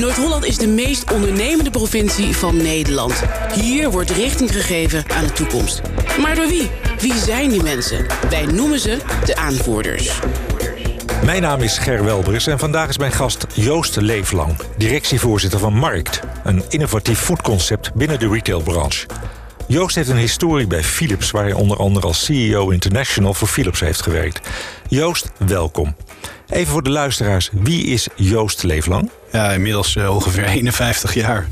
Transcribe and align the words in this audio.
Noord-Holland 0.00 0.44
is 0.44 0.58
de 0.58 0.66
meest 0.66 1.12
ondernemende 1.12 1.70
provincie 1.70 2.36
van 2.36 2.56
Nederland. 2.56 3.22
Hier 3.54 3.90
wordt 3.90 4.10
richting 4.10 4.52
gegeven 4.52 5.04
aan 5.08 5.26
de 5.26 5.32
toekomst. 5.32 5.80
Maar 6.20 6.34
door 6.34 6.46
wie? 6.46 6.70
Wie 6.98 7.14
zijn 7.14 7.50
die 7.50 7.62
mensen? 7.62 8.06
Wij 8.30 8.46
noemen 8.46 8.78
ze 8.78 8.98
de 9.24 9.36
aanvoerders. 9.36 10.20
Mijn 11.24 11.42
naam 11.42 11.60
is 11.60 11.78
Ger 11.78 12.04
Welbers 12.04 12.46
en 12.46 12.58
vandaag 12.58 12.88
is 12.88 12.98
mijn 12.98 13.12
gast 13.12 13.46
Joost 13.54 13.96
Leeflang, 13.96 14.56
directievoorzitter 14.76 15.58
van 15.58 15.74
Markt, 15.74 16.20
een 16.44 16.62
innovatief 16.68 17.18
foodconcept 17.18 17.94
binnen 17.94 18.18
de 18.18 18.28
retailbranche. 18.28 19.06
Joost 19.66 19.94
heeft 19.94 20.08
een 20.08 20.16
historie 20.16 20.66
bij 20.66 20.82
Philips, 20.82 21.30
waar 21.30 21.44
hij 21.44 21.52
onder 21.52 21.76
andere 21.76 22.06
als 22.06 22.24
CEO 22.24 22.70
International 22.70 23.34
voor 23.34 23.48
Philips 23.48 23.80
heeft 23.80 24.02
gewerkt. 24.02 24.48
Joost, 24.88 25.30
welkom. 25.38 25.96
Even 26.48 26.72
voor 26.72 26.82
de 26.82 26.90
luisteraars, 26.90 27.50
wie 27.52 27.86
is 27.86 28.08
Joost 28.14 28.62
Leeflang? 28.62 29.10
Ja, 29.32 29.52
inmiddels 29.52 29.94
uh, 29.94 30.14
ongeveer 30.14 30.44
51 30.58 31.14
jaar. 31.14 31.48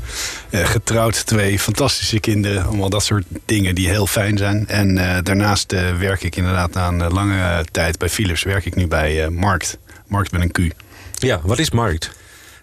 Uh, 0.49 0.65
getrouwd, 0.65 1.25
twee 1.25 1.59
fantastische 1.59 2.19
kinderen. 2.19 2.65
Allemaal 2.65 2.89
dat 2.89 3.03
soort 3.03 3.25
dingen 3.45 3.75
die 3.75 3.87
heel 3.87 4.07
fijn 4.07 4.37
zijn. 4.37 4.67
En 4.67 4.97
uh, 4.97 5.17
daarnaast 5.23 5.71
werk 5.99 6.23
ik 6.23 6.35
inderdaad 6.35 6.75
aan 6.75 7.13
lange 7.13 7.65
tijd 7.71 7.97
bij 7.97 8.09
Philips. 8.09 8.43
Werk 8.43 8.65
ik 8.65 8.75
nu 8.75 8.87
bij 8.87 9.29
Markt. 9.29 9.77
Markt 10.07 10.31
met 10.31 10.41
een 10.41 10.51
Q. 10.51 10.73
Ja, 11.17 11.39
wat 11.43 11.59
is 11.59 11.71
Markt? 11.71 12.11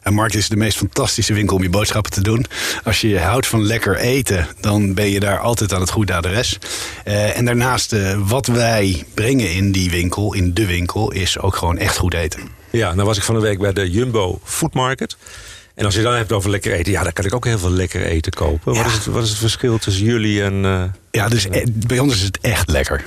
En 0.07 0.15
Markt 0.15 0.35
is 0.35 0.49
de 0.49 0.57
meest 0.57 0.77
fantastische 0.77 1.35
winkel 1.35 1.57
om 1.57 1.63
je 1.63 1.71
boodschappen 1.71 2.13
te 2.13 2.21
doen. 2.21 2.47
Als 2.85 3.01
je 3.01 3.19
houdt 3.19 3.47
van 3.47 3.63
lekker 3.63 3.97
eten, 3.97 4.47
dan 4.61 4.95
ben 4.95 5.11
je 5.11 5.21
daar 5.21 5.39
altijd 5.39 5.73
aan 5.73 5.81
het 5.81 5.91
goede 5.91 6.15
adres. 6.15 6.59
Uh, 7.05 7.37
en 7.37 7.45
daarnaast, 7.45 7.93
uh, 7.93 8.19
wat 8.29 8.47
wij 8.47 9.05
brengen 9.15 9.53
in 9.53 9.73
die 9.73 9.91
winkel, 9.91 10.35
in 10.35 10.55
de 10.55 10.67
winkel, 10.67 11.13
is 11.13 11.39
ook 11.39 11.57
gewoon 11.57 11.79
echt 11.79 11.97
goed 11.97 12.15
eten. 12.15 12.41
Ja, 12.77 12.95
nou 12.95 13.07
was 13.07 13.17
ik 13.17 13.23
van 13.23 13.35
de 13.35 13.41
week 13.41 13.59
bij 13.59 13.73
de 13.73 13.91
Jumbo 13.91 14.41
Food 14.45 14.75
Market. 14.75 15.17
En 15.75 15.85
als 15.85 15.95
je 15.95 16.03
dan 16.03 16.15
hebt 16.15 16.33
over 16.33 16.51
lekker 16.51 16.73
eten, 16.73 16.93
ja, 16.93 17.03
dan 17.03 17.13
kan 17.13 17.25
ik 17.25 17.35
ook 17.35 17.45
heel 17.45 17.59
veel 17.59 17.71
lekker 17.71 18.03
eten 18.03 18.33
kopen. 18.33 18.73
Ja. 18.73 18.83
Wat, 18.83 18.87
is 18.87 18.95
het, 18.95 19.07
wat 19.07 19.23
is 19.23 19.29
het 19.29 19.39
verschil 19.39 19.79
tussen 19.79 20.05
jullie 20.05 20.43
en. 20.43 20.65
Uh, 20.65 20.83
ja, 21.11 21.29
dus 21.29 21.47
bij 21.67 21.99
ons 21.99 22.15
is 22.15 22.23
het 22.23 22.39
echt 22.41 22.71
lekker. 22.71 23.05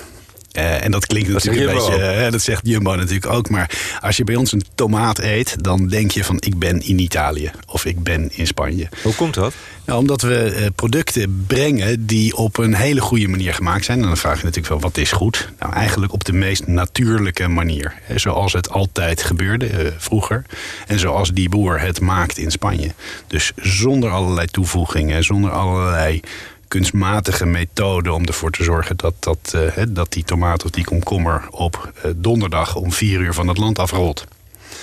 Uh, 0.58 0.84
en 0.84 0.92
dat 0.92 1.06
klinkt 1.06 1.32
dat 1.32 1.44
natuurlijk 1.44 1.72
een 1.72 1.78
beetje, 1.78 2.26
uh, 2.26 2.32
dat 2.32 2.42
zegt 2.42 2.68
Jumbo 2.68 2.96
natuurlijk 2.96 3.26
ook. 3.26 3.50
Maar 3.50 3.98
als 4.02 4.18
je 4.18 4.24
bij 4.24 4.36
ons 4.36 4.52
een 4.52 4.64
tomaat 4.76 5.20
eet, 5.20 5.64
dan 5.64 5.88
denk 5.88 6.12
je 6.12 6.24
van 6.24 6.38
ik 6.40 6.60
ben 6.60 6.82
in 6.82 7.00
Italië 7.00 7.52
of 7.68 7.86
ik 7.86 8.04
ben 8.04 8.30
in 8.32 8.48
Spanje. 8.48 8.90
Hoe 9.04 9.16
komt 9.16 9.34
dat? 9.34 9.54
Nou, 9.86 10.00
omdat 10.00 10.22
we 10.22 10.56
uh, 10.56 10.66
producten 10.76 11.44
brengen 11.48 12.06
die 12.06 12.36
op 12.36 12.58
een 12.58 12.74
hele 12.74 13.02
goede 13.02 13.28
manier 13.28 13.54
gemaakt 13.54 13.86
zijn. 13.86 14.02
En 14.02 14.08
dan 14.08 14.18
vraag 14.18 14.38
je 14.38 14.44
natuurlijk 14.44 14.74
wel 14.74 14.80
wat 14.80 14.98
is 14.98 15.12
goed? 15.12 15.50
Nou, 15.60 15.74
eigenlijk 15.74 16.14
op 16.14 16.24
de 16.26 16.34
meest 16.34 16.68
natuurlijke 16.68 17.48
manier. 17.48 17.94
Hè, 18.02 18.18
zoals 18.18 18.54
het 18.54 18.70
altijd 18.70 19.24
gebeurde 19.24 19.94
vroeger. 19.98 20.46
En 20.88 21.00
zoals 21.00 21.32
die 21.32 21.50
boer 21.50 21.80
het 21.80 22.02
maakt 22.02 22.38
in 22.38 22.52
Spanje. 22.52 22.92
Dus 23.28 23.52
zonder 23.56 24.10
allerlei 24.10 24.48
toevoegingen, 24.48 25.24
zonder 25.24 25.52
allerlei 25.52 26.22
kunstmatige 26.70 27.46
methode 27.46 28.14
om 28.14 28.26
ervoor 28.26 28.52
te 28.52 28.64
zorgen 28.64 28.98
dat, 28.98 29.14
dat, 29.20 29.54
uh, 29.56 29.84
dat 29.88 30.14
die 30.14 30.24
tomaat 30.24 30.66
of 30.66 30.72
die 30.72 30.84
komkommer 30.84 31.48
op 31.52 31.92
uh, 32.06 32.12
donderdag 32.16 32.76
om 32.76 32.92
vier 32.92 33.20
uur 33.20 33.34
van 33.34 33.48
het 33.48 33.58
land 33.58 33.80
afrolt. 33.80 34.28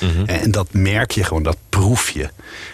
Mm 0.01 0.11
-hmm. 0.11 0.27
En 0.27 0.51
dat 0.51 0.69
merk 0.73 1.11
je 1.11 1.25
gewoon, 1.25 1.43
dat 1.43 1.57
proef 1.69 2.11
je. 2.11 2.29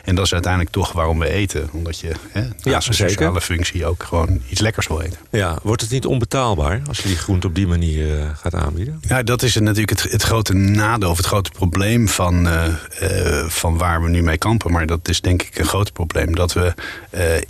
En 0.05 0.15
dat 0.15 0.25
is 0.25 0.33
uiteindelijk 0.33 0.73
toch 0.73 0.93
waarom 0.93 1.19
we 1.19 1.29
eten. 1.29 1.69
Omdat 1.73 1.99
je 1.99 2.13
hè, 2.31 2.41
naast 2.41 2.65
ja, 2.65 2.75
een 2.75 3.11
sociale 3.11 3.41
functie 3.41 3.87
ook 3.87 4.03
gewoon 4.03 4.41
iets 4.49 4.61
lekkers 4.61 4.87
wil 4.87 5.01
eten. 5.01 5.19
Ja, 5.31 5.59
wordt 5.63 5.83
het 5.83 5.91
niet 5.91 6.07
onbetaalbaar 6.07 6.83
als 6.89 6.99
je 6.99 7.09
die 7.09 7.17
groente 7.17 7.47
op 7.47 7.55
die 7.55 7.67
manier 7.67 8.19
uh, 8.19 8.29
gaat 8.35 8.55
aanbieden? 8.55 9.01
Ja, 9.09 9.23
dat 9.23 9.43
is 9.43 9.55
natuurlijk 9.55 9.91
het, 9.91 10.13
het 10.13 10.23
grote 10.23 10.55
nadeel 10.55 11.11
of 11.11 11.17
het 11.17 11.27
grote 11.27 11.51
probleem 11.51 12.09
van, 12.09 12.47
uh, 12.47 12.65
uh, 13.03 13.45
van 13.49 13.79
waar 13.79 14.03
we 14.03 14.09
nu 14.09 14.23
mee 14.23 14.39
kampen. 14.39 14.73
Maar 14.73 14.87
dat 14.87 15.09
is 15.09 15.21
denk 15.21 15.43
ik 15.43 15.59
een 15.59 15.67
groot 15.67 15.93
probleem. 15.93 16.35
Dat 16.35 16.53
we 16.53 16.75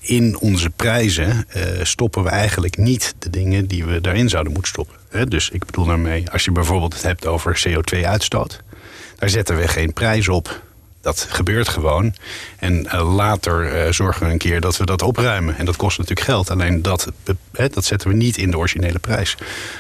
in 0.01 0.39
onze 0.39 0.71
prijzen 0.71 1.47
stoppen 1.83 2.23
we 2.23 2.29
eigenlijk 2.29 2.77
niet 2.77 3.15
de 3.19 3.31
dingen 3.31 3.67
die 3.67 3.85
we 3.85 4.01
daarin 4.01 4.29
zouden 4.29 4.53
moeten 4.53 4.73
stoppen. 4.73 5.29
Dus 5.29 5.51
ik 5.51 5.67
bedoel 5.67 5.85
daarmee, 5.85 6.31
als 6.31 6.45
je 6.45 6.53
bijvoorbeeld 6.53 6.95
het 6.95 7.03
hebt 7.03 7.27
over 7.27 7.63
CO2-uitstoot. 7.69 8.63
Daar 9.23 9.31
zetten 9.31 9.57
we 9.57 9.69
geen 9.69 9.93
prijs 9.93 10.29
op. 10.29 10.63
Dat 11.01 11.27
gebeurt 11.31 11.69
gewoon. 11.69 12.15
En 12.59 12.87
uh, 12.87 13.15
later 13.15 13.87
uh, 13.87 13.93
zorgen 13.93 14.27
we 14.27 14.33
een 14.33 14.39
keer 14.39 14.61
dat 14.61 14.77
we 14.77 14.87
dat 14.87 15.03
opruimen. 15.03 15.59
En 15.59 15.65
dat 15.65 15.77
kost 15.77 15.99
natuurlijk 15.99 16.27
geld. 16.27 16.51
Alleen 16.51 16.83
dat, 16.83 17.13
dat 17.53 17.85
zetten 17.85 18.09
we 18.09 18.15
niet 18.15 18.37
in 18.37 18.51
de 18.51 18.59
originele 18.59 18.99
prijs. 18.99 19.37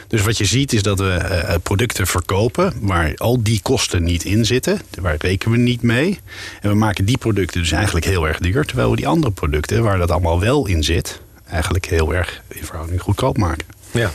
Dus 0.09 0.23
wat 0.23 0.39
je 0.39 0.45
ziet 0.45 0.73
is 0.73 0.83
dat 0.83 0.99
we 0.99 1.59
producten 1.63 2.07
verkopen 2.07 2.73
waar 2.81 3.15
al 3.17 3.43
die 3.43 3.61
kosten 3.63 4.03
niet 4.03 4.25
in 4.25 4.45
zitten. 4.45 4.81
Waar 5.01 5.17
rekenen 5.19 5.57
we 5.57 5.63
niet 5.63 5.83
mee. 5.83 6.21
En 6.61 6.71
we 6.71 6.77
maken 6.77 7.05
die 7.05 7.19
producten 7.19 7.61
dus 7.61 7.73
eigenlijk 7.73 8.07
heel 8.07 8.29
erg 8.29 8.39
duur. 8.39 8.65
Terwijl 8.65 8.91
we 8.91 8.97
die 8.97 9.09
andere 9.09 9.33
producten 9.33 9.83
waar 9.83 9.99
dat 9.99 10.11
allemaal 10.11 10.41
wel 10.41 10.67
in 10.67 10.85
zit, 10.85 11.21
eigenlijk 11.49 11.87
heel 11.87 12.15
erg 12.15 12.43
in 12.49 12.65
verhouding 12.65 13.01
goedkoop 13.01 13.39
maken. 13.39 13.67
Ja. 13.91 14.11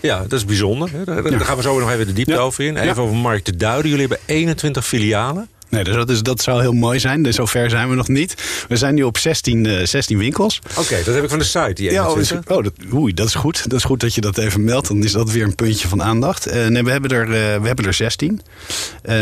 Ja, 0.00 0.20
dat 0.22 0.32
is 0.32 0.44
bijzonder. 0.44 0.90
Daar, 1.04 1.30
ja. 1.30 1.38
gaan 1.38 1.56
we 1.56 1.62
zo 1.62 1.78
nog 1.78 1.90
even 1.90 2.06
de 2.06 2.12
diepte 2.12 2.38
over 2.38 2.64
in. 2.64 2.76
Even 2.76 3.02
over 3.02 3.16
Markt 3.16 3.58
duiden. 3.58 3.90
Jullie 3.90 4.06
hebben 4.06 4.26
21 4.26 4.86
filialen. 4.86 5.48
Nee, 5.68 5.84
dus 5.84 5.94
dat, 5.94 6.10
is, 6.10 6.22
dat 6.22 6.42
zou 6.42 6.60
heel 6.60 6.72
mooi 6.72 6.98
zijn. 6.98 7.22
Dus 7.22 7.34
zover 7.34 7.70
zijn 7.70 7.88
we 7.88 7.94
nog 7.94 8.08
niet. 8.08 8.34
We 8.68 8.76
zijn 8.76 8.94
nu 8.94 9.02
op 9.02 9.18
16, 9.18 9.64
uh, 9.64 9.86
16 9.86 10.18
winkels. 10.18 10.60
Oké, 10.70 10.80
okay, 10.80 11.04
dat 11.04 11.14
heb 11.14 11.22
ik 11.24 11.30
van 11.30 11.38
de 11.38 11.44
site. 11.44 11.72
Die 11.74 11.90
ja, 11.90 12.10
oh, 12.10 12.18
oh, 12.46 12.62
dat, 12.62 12.72
oei, 12.94 13.14
dat 13.14 13.26
is 13.26 13.34
goed. 13.34 13.70
Dat 13.70 13.78
is 13.78 13.84
goed 13.84 14.00
dat 14.00 14.14
je 14.14 14.20
dat 14.20 14.38
even 14.38 14.64
meldt. 14.64 14.88
Dan 14.88 15.04
is 15.04 15.12
dat 15.12 15.30
weer 15.30 15.44
een 15.44 15.54
puntje 15.54 15.88
van 15.88 16.02
aandacht. 16.02 16.54
Uh, 16.54 16.66
nee, 16.66 16.82
we 16.82 16.90
hebben 16.90 17.10
er, 17.10 17.26
uh, 17.26 17.32
we 17.32 17.66
hebben 17.66 17.84
er 17.84 17.94
16. 17.94 18.40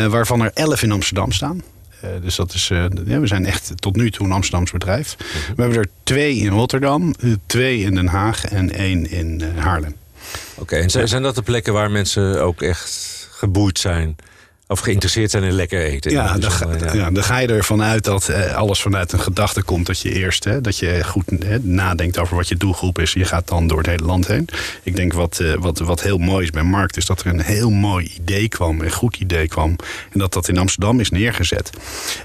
waarvan 0.09 0.41
er 0.43 0.51
11 0.55 0.83
in 0.83 0.93
Amsterdam 0.93 1.33
staan. 1.33 1.63
Dus 2.23 2.37
dat 2.37 2.55
is, 2.55 2.69
ja, 3.07 3.21
we 3.21 3.27
zijn 3.27 3.47
echt 3.47 3.73
tot 3.75 3.97
nu 3.97 4.11
toe 4.11 4.27
een 4.27 4.33
Amsterdams 4.33 4.71
bedrijf. 4.71 5.17
-hmm. 5.19 5.55
We 5.57 5.63
hebben 5.63 5.79
er 5.79 5.89
twee 6.03 6.37
in 6.37 6.49
Rotterdam, 6.49 7.15
twee 7.47 7.81
in 7.81 7.95
Den 7.95 8.07
Haag 8.07 8.45
en 8.45 8.73
één 8.73 9.11
in 9.11 9.43
Haarlem. 9.57 9.95
Oké, 10.53 10.63
okay, 10.63 10.81
en 10.81 10.91
zijn, 10.91 11.09
zijn 11.09 11.23
dat 11.23 11.35
de 11.35 11.43
plekken 11.43 11.73
waar 11.73 11.91
mensen 11.91 12.43
ook 12.43 12.63
echt 12.63 13.29
geboeid 13.31 13.79
zijn? 13.79 14.17
Of 14.69 14.81
geïnteresseerd 14.81 15.31
zijn 15.31 15.43
in 15.43 15.53
lekker 15.53 15.81
eten. 15.81 16.11
Ja, 16.11 16.39
dan 16.39 16.51
ga, 16.51 16.69
ja. 16.79 16.95
ja, 16.95 17.11
dan 17.11 17.23
ga 17.23 17.39
je 17.39 17.49
ervan 17.49 17.83
uit 17.83 18.05
dat 18.05 18.29
eh, 18.29 18.55
alles 18.55 18.83
vanuit 18.83 19.13
een 19.13 19.21
gedachte 19.21 19.63
komt. 19.63 19.87
Dat 19.87 20.01
je 20.01 20.13
eerst 20.13 20.45
hè, 20.45 20.61
dat 20.61 20.79
je 20.79 21.05
goed 21.05 21.25
hè, 21.45 21.59
nadenkt 21.59 22.19
over 22.19 22.37
wat 22.37 22.49
je 22.49 22.57
doelgroep 22.57 22.99
is. 22.99 23.13
Je 23.13 23.25
gaat 23.25 23.49
dan 23.49 23.67
door 23.67 23.79
het 23.79 23.87
hele 23.87 24.05
land 24.05 24.27
heen. 24.27 24.49
Ik 24.83 24.97
denk 24.97 25.13
wat, 25.13 25.39
uh, 25.43 25.55
wat, 25.59 25.79
wat 25.79 26.03
heel 26.03 26.19
mooi 26.19 26.45
is 26.45 26.51
bij 26.51 26.63
Markt... 26.63 26.97
is 26.97 27.07
dat 27.07 27.21
er 27.21 27.27
een 27.27 27.41
heel 27.41 27.71
mooi 27.71 28.13
idee 28.21 28.49
kwam. 28.49 28.81
Een 28.81 28.93
goed 28.93 29.17
idee 29.17 29.49
kwam. 29.49 29.77
En 30.13 30.19
dat 30.19 30.33
dat 30.33 30.49
in 30.49 30.59
Amsterdam 30.59 31.01
is 31.01 31.11
neergezet. 31.11 31.71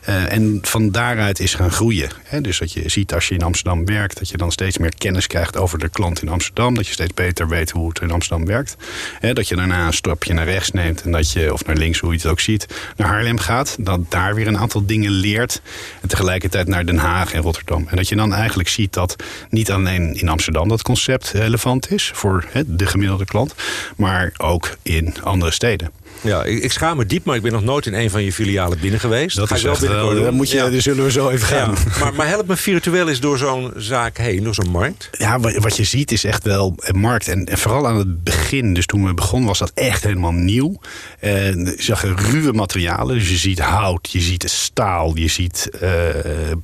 Uh, 0.10 0.34
en 0.34 0.60
van 0.62 0.92
daaruit 0.92 1.40
is 1.40 1.54
gaan 1.54 1.72
groeien. 1.72 2.10
Hè. 2.24 2.42
Dus 2.42 2.60
dat 2.60 2.74
je 2.74 2.90
ziet 2.90 3.14
als 3.14 3.28
je 3.28 3.36
in 3.36 3.44
Amsterdam 3.44 3.86
werkt... 3.86 4.20
dat 4.20 4.30
je 4.30 4.38
dan 4.38 4.52
steeds 4.52 4.78
meer 4.78 4.94
kennis 4.98 5.28
krijgt 5.28 5.58
over 5.58 5.80
de 5.80 5.90
klant 5.90 6.22
in 6.22 6.30
Amsterdam. 6.30 6.76
Dat 6.76 6.88
je 6.88 6.94
steeds 6.94 7.14
beter 7.14 7.48
weet 7.48 7.72
hoe 7.72 7.90
het 7.90 8.02
in 8.02 8.12
Amsterdam 8.12 8.48
werkt. 8.48 8.76
Hè, 9.20 9.34
dat 9.34 9.48
je 9.48 9.56
daarna 9.56 9.88
een 9.88 9.94
stapje 9.94 10.34
naar 10.34 10.46
rechts 10.46 10.72
neemt. 10.72 11.02
En 11.02 11.12
dat 11.12 11.32
je, 11.32 11.54
of 11.54 11.66
naar 11.66 11.76
links, 11.76 12.00
hoe 12.00 12.12
je 12.12 12.18
het 12.18 12.31
ook 12.32 12.40
ziet, 12.40 12.68
naar 12.98 13.08
Haarlem 13.08 13.40
gaat. 13.40 13.76
Dat 13.80 14.00
daar 14.12 14.36
weer 14.36 14.48
een 14.48 14.58
aantal 14.58 14.86
dingen 14.86 15.12
leert. 15.12 15.62
En 16.02 16.08
tegelijkertijd 16.08 16.68
naar 16.68 16.86
Den 16.86 16.98
Haag 16.98 17.34
en 17.34 17.42
Rotterdam. 17.42 17.88
En 17.90 17.96
dat 17.96 18.10
je 18.10 18.16
dan 18.16 18.34
eigenlijk 18.34 18.70
ziet 18.70 18.94
dat 18.94 19.16
niet 19.50 19.72
alleen 19.72 20.14
in 20.14 20.30
Amsterdam 20.30 20.68
dat 20.68 20.82
concept 20.82 21.32
relevant 21.32 21.92
is 21.92 22.12
voor 22.14 22.46
de 22.66 22.86
gemiddelde 22.86 23.26
klant. 23.26 23.56
Maar 23.96 24.32
ook 24.38 24.78
in 24.82 25.14
andere 25.24 25.52
steden. 25.52 26.01
Ja, 26.22 26.44
ik, 26.44 26.64
ik 26.64 26.72
schaam 26.72 26.98
me 26.98 27.06
diep, 27.06 27.26
maar 27.26 27.36
ik 27.36 27.42
ben 27.42 27.52
nog 27.52 27.64
nooit 27.64 27.86
in 27.86 27.94
een 27.94 28.10
van 28.10 28.24
je 28.24 28.34
filialen 28.34 28.80
binnen 28.80 29.00
geweest. 29.00 29.36
Dat 29.36 29.48
Ga 29.48 29.56
is 29.56 29.62
wel 29.62 29.78
binnenkort 29.80 30.20
wel, 30.20 30.32
moet 30.32 30.50
je, 30.50 30.58
ja. 30.58 30.70
daar 30.70 30.82
zullen 30.82 31.04
we 31.04 31.12
zo 31.12 31.30
even 31.30 31.48
gaan. 31.48 31.76
Ja, 31.76 32.00
maar, 32.00 32.14
maar 32.14 32.28
help 32.28 32.48
me 32.48 32.56
virtueel 32.56 33.10
eens 33.10 33.20
door 33.20 33.38
zo'n 33.38 33.72
zaak 33.76 34.18
heen, 34.18 34.44
door 34.44 34.54
zo'n 34.54 34.70
markt. 34.70 35.10
Ja, 35.12 35.40
wat 35.40 35.78
je 35.78 35.84
ziet 35.84 36.12
is 36.12 36.24
echt 36.24 36.44
wel 36.44 36.76
een 36.78 37.00
markt. 37.00 37.28
En, 37.28 37.46
en 37.46 37.58
vooral 37.58 37.88
aan 37.88 37.98
het 37.98 38.24
begin, 38.24 38.74
dus 38.74 38.86
toen 38.86 39.06
we 39.06 39.14
begonnen, 39.14 39.48
was 39.48 39.60
dat 39.60 39.72
echt 39.74 40.04
helemaal 40.04 40.32
nieuw. 40.32 40.80
En 41.20 41.66
je 41.66 41.76
zag 41.78 42.04
ruwe 42.04 42.54
materialen, 42.54 43.18
dus 43.18 43.30
je 43.30 43.38
ziet 43.38 43.60
hout, 43.60 44.12
je 44.12 44.22
ziet 44.22 44.50
staal, 44.50 45.18
je 45.18 45.28
ziet 45.28 45.70
uh, 45.84 45.90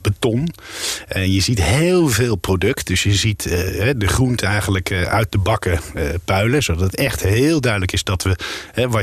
beton. 0.02 0.54
En 1.08 1.32
je 1.32 1.42
ziet 1.42 1.64
heel 1.64 2.08
veel 2.08 2.36
product. 2.36 2.88
Dus 2.88 3.04
je 3.04 3.14
ziet 3.14 3.46
uh, 3.46 3.54
de 3.98 4.08
groente 4.08 4.46
eigenlijk 4.46 4.92
uit 4.92 5.32
de 5.32 5.38
bakken 5.38 5.80
puilen. 6.26 6.64
Zodat 6.64 6.82
het 6.82 6.96
echt 6.96 7.24
heel 7.24 7.62
duidelijk 7.62 7.92
is 7.92 8.04
dat 8.04 8.24
we, 8.24 8.36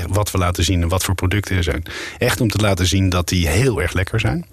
wat 0.09 0.31
we 0.31 0.39
laten 0.45 0.65
zien 0.65 0.83
en 0.83 0.89
wat 0.89 1.05
voor 1.05 1.15
producten 1.15 1.57
er 1.57 1.63
zijn. 1.63 1.83
Echt 2.19 2.41
om 2.41 2.49
te 2.49 2.59
laten 2.59 2.87
zien 2.87 3.09
dat 3.09 3.29
die 3.29 3.49
heel 3.49 3.83
erg 3.83 3.93
lekker 3.93 4.21
zijn. 4.21 4.47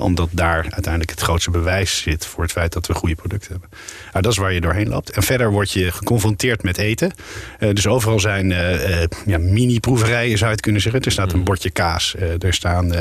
Omdat 0.00 0.28
daar 0.30 0.62
uiteindelijk 0.70 1.10
het 1.10 1.20
grootste 1.20 1.50
bewijs 1.50 2.02
zit 2.02 2.26
voor 2.26 2.42
het 2.42 2.52
feit 2.52 2.72
dat 2.72 2.86
we 2.86 2.94
goede 2.94 3.14
producten 3.14 3.50
hebben. 3.50 3.68
Nou, 4.12 4.22
dat 4.22 4.32
is 4.32 4.38
waar 4.38 4.52
je 4.52 4.60
doorheen 4.60 4.88
loopt. 4.88 5.10
En 5.10 5.22
verder 5.22 5.50
word 5.50 5.70
je 5.70 5.92
geconfronteerd 5.92 6.62
met 6.62 6.78
eten. 6.78 7.12
Uh, 7.60 7.74
dus 7.74 7.86
overal 7.86 8.20
zijn 8.20 8.50
uh, 8.50 8.88
uh, 8.90 9.06
ja, 9.26 9.38
mini-proeverijen, 9.38 10.38
zou 10.38 10.44
je 10.44 10.56
het 10.56 10.60
kunnen 10.60 10.80
zeggen. 10.80 11.00
Er 11.00 11.12
staat 11.12 11.32
een 11.32 11.44
bordje 11.44 11.70
kaas. 11.70 12.14
er 12.38 12.54
staan 12.54 12.94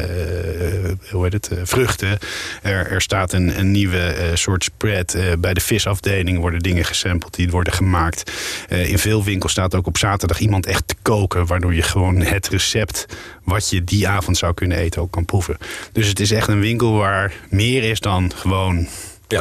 hoe 1.12 1.24
heet 1.24 1.34
het, 1.34 1.52
vruchten. 1.64 2.18
Er, 2.62 2.92
er 2.92 3.02
staat 3.02 3.34
een, 3.34 3.60
een 3.60 3.72
nieuwe 3.72 4.32
soort 4.34 4.64
spread. 4.64 5.18
bij 5.40 5.54
de 5.54 5.62
visafdeling 5.62 6.40
worden 6.40 6.60
dingen 6.60 6.86
gesampled. 6.86 7.36
Die 7.36 7.50
worden 7.50 7.74
gemaakt. 7.74 8.32
in 8.70 9.00
veel 9.00 9.24
winkels 9.24 9.52
staat 9.52 9.76
ook 9.76 9.88
op 9.88 9.98
zaterdag 9.98 10.40
iemand 10.40 10.66
echt 10.66 10.88
te 10.88 10.96
koken, 11.04 11.46
waardoor 11.46 11.74
je 11.74 11.82
gewoon 11.82 12.22
het 12.22 12.48
recept 12.50 13.06
wat 13.44 13.70
je 13.70 13.84
die 13.84 14.08
avond 14.08 14.38
zou 14.38 14.54
kunnen 14.54 14.78
eten 14.78 15.02
ook 15.02 15.12
kan 15.12 15.26
proeven. 15.26 15.58
Dus 15.92 16.08
het 16.08 16.20
is 16.20 16.32
echt 16.32 16.48
een 16.48 16.60
winkel 16.60 16.94
waar 16.94 17.34
meer 17.50 17.84
is 17.84 18.00
dan 18.00 18.32
gewoon 18.36 18.88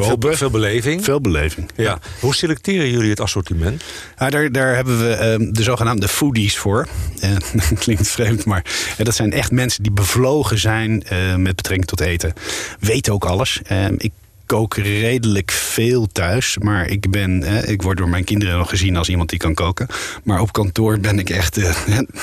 ja, 0.00 0.02
veel, 0.02 0.34
veel, 0.34 0.50
beleving. 0.50 1.04
Veel 1.04 1.20
beleving. 1.20 1.70
Ja. 1.76 1.98
Hoe 2.20 2.34
selecteren 2.34 2.90
jullie 2.90 3.10
het 3.10 3.20
assortiment? 3.20 3.84
Ja, 4.18 4.30
daar, 4.30 4.52
daar 4.52 4.74
hebben 4.74 4.98
we 4.98 5.38
uh, 5.40 5.52
de 5.52 5.62
zogenaamde 5.62 6.08
foodies 6.08 6.58
voor. 6.58 6.88
Uh, 7.24 7.36
klinkt 7.78 8.08
vreemd, 8.08 8.44
maar 8.44 8.64
uh, 8.98 9.04
dat 9.04 9.14
zijn 9.14 9.32
echt 9.32 9.50
mensen 9.50 9.82
die 9.82 9.92
bevlogen 9.92 10.58
zijn 10.58 11.02
eh, 11.02 11.34
met 11.36 11.56
betrekking 11.56 11.88
tot 11.88 12.00
eten. 12.00 12.32
Weten 12.80 13.12
ook 13.12 13.24
alles. 13.24 13.60
Ehm, 13.64 13.94
ik 13.98 14.12
kook 14.52 14.76
redelijk 14.76 15.50
veel 15.50 16.06
thuis. 16.06 16.58
Maar 16.58 16.88
ik 16.88 17.10
ben, 17.10 17.42
ik 17.68 17.82
word 17.82 17.96
door 17.96 18.08
mijn 18.08 18.24
kinderen 18.24 18.58
nog 18.58 18.68
gezien 18.68 18.96
als 18.96 19.08
iemand 19.08 19.30
die 19.30 19.38
kan 19.38 19.54
koken. 19.54 19.86
Maar 20.24 20.40
op 20.40 20.52
kantoor 20.52 20.98
ben 20.98 21.18
ik 21.18 21.30
echt 21.30 21.58
uh, 21.58 21.70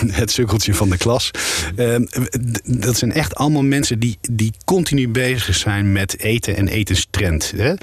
het 0.07 0.31
sukkeltje 0.31 0.73
van 0.73 0.89
de 0.89 0.97
klas. 0.97 1.31
Uh, 1.75 1.95
dat 2.63 2.97
zijn 2.97 3.13
echt 3.13 3.35
allemaal 3.35 3.63
mensen 3.63 3.99
die, 3.99 4.17
die 4.31 4.53
continu 4.65 5.07
bezig 5.07 5.55
zijn 5.55 5.91
met 5.91 6.19
eten 6.19 6.55
en 6.55 6.67
etenstrend. 6.67 7.53
Hè? 7.55 7.73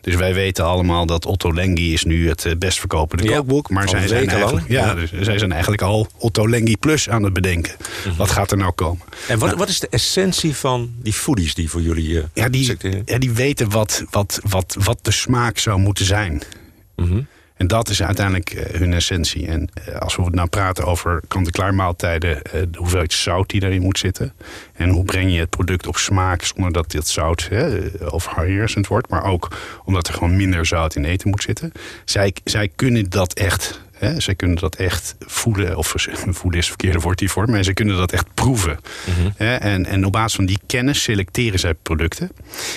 Dus 0.00 0.14
wij 0.14 0.34
weten 0.34 0.64
allemaal 0.64 1.06
dat 1.06 1.26
Otto 1.26 1.54
Lengi 1.54 1.92
is 1.92 2.04
nu 2.04 2.28
het 2.28 2.44
eh, 2.44 2.52
best 2.58 2.78
verkopende 2.78 3.24
ja, 3.24 3.36
kookboek. 3.36 3.70
Maar 3.70 3.88
zij 3.88 4.08
zijn, 4.08 4.28
eigenlijk, 4.28 4.68
ja, 4.68 4.86
ja. 4.86 4.94
Dus 4.94 5.10
zij 5.20 5.38
zijn 5.38 5.52
eigenlijk 5.52 5.82
al 5.82 6.08
Otto 6.18 6.48
Lengi 6.48 6.76
Plus 6.76 7.08
aan 7.08 7.22
het 7.22 7.32
bedenken. 7.32 7.74
Mhm. 8.06 8.16
Wat 8.16 8.30
gaat 8.30 8.50
er 8.50 8.56
nou 8.56 8.72
komen? 8.72 9.02
En 9.28 9.38
wat, 9.38 9.48
nou, 9.48 9.58
wat 9.58 9.68
is 9.68 9.80
de 9.80 9.88
essentie 9.88 10.54
van 10.54 10.92
die 11.02 11.12
foodies 11.12 11.54
die 11.54 11.70
voor 11.70 11.82
jullie 11.82 12.08
uh, 12.08 12.22
ja, 12.34 12.48
die, 12.48 12.76
ja, 13.04 13.18
die 13.18 13.32
weten 13.32 13.70
wat 13.70 13.93
wat, 14.10 14.40
wat, 14.48 14.76
wat, 14.78 14.98
de 15.02 15.10
smaak 15.10 15.58
zou 15.58 15.78
moeten 15.78 16.04
zijn. 16.04 16.42
Mhm. 16.96 17.22
En 17.54 17.66
dat 17.66 17.88
is 17.88 18.02
uiteindelijk 18.02 18.54
uh, 18.54 18.64
hun 18.64 18.92
essentie. 18.92 19.46
En 19.46 19.68
uh, 19.88 19.98
als 19.98 20.16
we 20.16 20.22
nou 20.30 20.48
praten 20.48 20.84
over 20.84 21.22
kant-en-klaar 21.28 21.74
maaltijden, 21.74 22.36
uh, 22.36 22.52
de 22.52 22.78
hoeveelheid 22.78 23.12
zout 23.12 23.48
die 23.50 23.60
daarin 23.60 23.82
moet 23.82 23.98
zitten. 23.98 24.32
En 24.72 24.88
hoe 24.88 25.04
breng 25.04 25.32
je 25.32 25.38
het 25.38 25.50
product 25.50 25.86
op 25.86 25.96
smaak 25.96 26.42
zonder 26.42 26.72
dat 26.72 26.90
dit 26.90 27.08
zout 27.08 27.48
overheersend 28.10 28.86
wordt. 28.86 29.08
Maar 29.08 29.24
ook 29.24 29.56
omdat 29.84 30.08
er 30.08 30.14
gewoon 30.14 30.36
minder 30.36 30.66
zout 30.66 30.94
in 30.94 31.04
eten 31.04 31.28
moet 31.30 31.42
zitten. 31.42 31.72
Zij, 32.04 32.34
zij 32.44 32.68
kunnen 32.76 33.10
dat 33.10 33.32
echt 33.32 33.80
Hè, 34.04 34.20
zij 34.20 34.34
kunnen 34.34 34.56
dat 34.56 34.76
echt 34.76 35.14
voelen, 35.18 35.76
of 35.76 35.94
voelen 36.40 36.58
is 36.58 36.66
het 36.66 36.66
verkeerde 36.66 36.98
woord 36.98 37.20
hiervoor, 37.20 37.50
maar 37.50 37.62
ze 37.62 37.72
kunnen 37.72 37.96
dat 37.96 38.12
echt 38.12 38.34
proeven. 38.34 38.78
Mhm. 39.06 39.30
hè, 39.36 39.54
en, 39.54 39.86
en 39.86 40.04
op 40.04 40.12
basis 40.12 40.34
van 40.34 40.46
die 40.46 40.58
kennis 40.66 41.02
selecteren 41.02 41.58
zij 41.58 41.74
producten. 41.74 42.30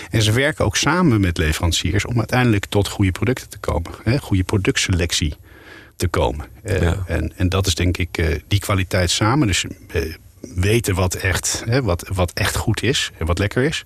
En 0.09 0.21
ze 0.21 0.31
werken 0.31 0.65
ook 0.65 0.77
samen 0.77 1.21
met 1.21 1.37
leveranciers 1.37 2.05
om 2.05 2.17
uiteindelijk 2.17 2.65
tot 2.65 2.87
goede 2.87 3.11
producten 3.11 3.49
te 3.49 3.57
komen. 3.57 3.91
Hè, 4.03 4.17
goede 4.17 4.43
productselectie 4.43 5.35
te 5.95 6.07
komen. 6.07 6.45
Uh, 6.63 7.09
en, 7.09 7.33
en 7.35 7.49
dat 7.49 7.67
is 7.67 7.75
denk 7.75 7.97
ik 7.97 8.17
uh, 8.17 8.35
die 8.47 8.59
kwaliteit 8.59 9.11
samen. 9.11 9.47
Dus 9.47 9.65
uh, 9.95 10.15
weten 10.55 10.95
wat 10.95 11.13
echt, 11.13 11.63
hè, 11.65 11.81
wat, 11.81 12.09
wat 12.13 12.31
echt 12.33 12.55
goed 12.55 12.83
is 12.83 13.11
en 13.17 13.25
wat 13.25 13.39
lekker 13.39 13.63
is. 13.63 13.83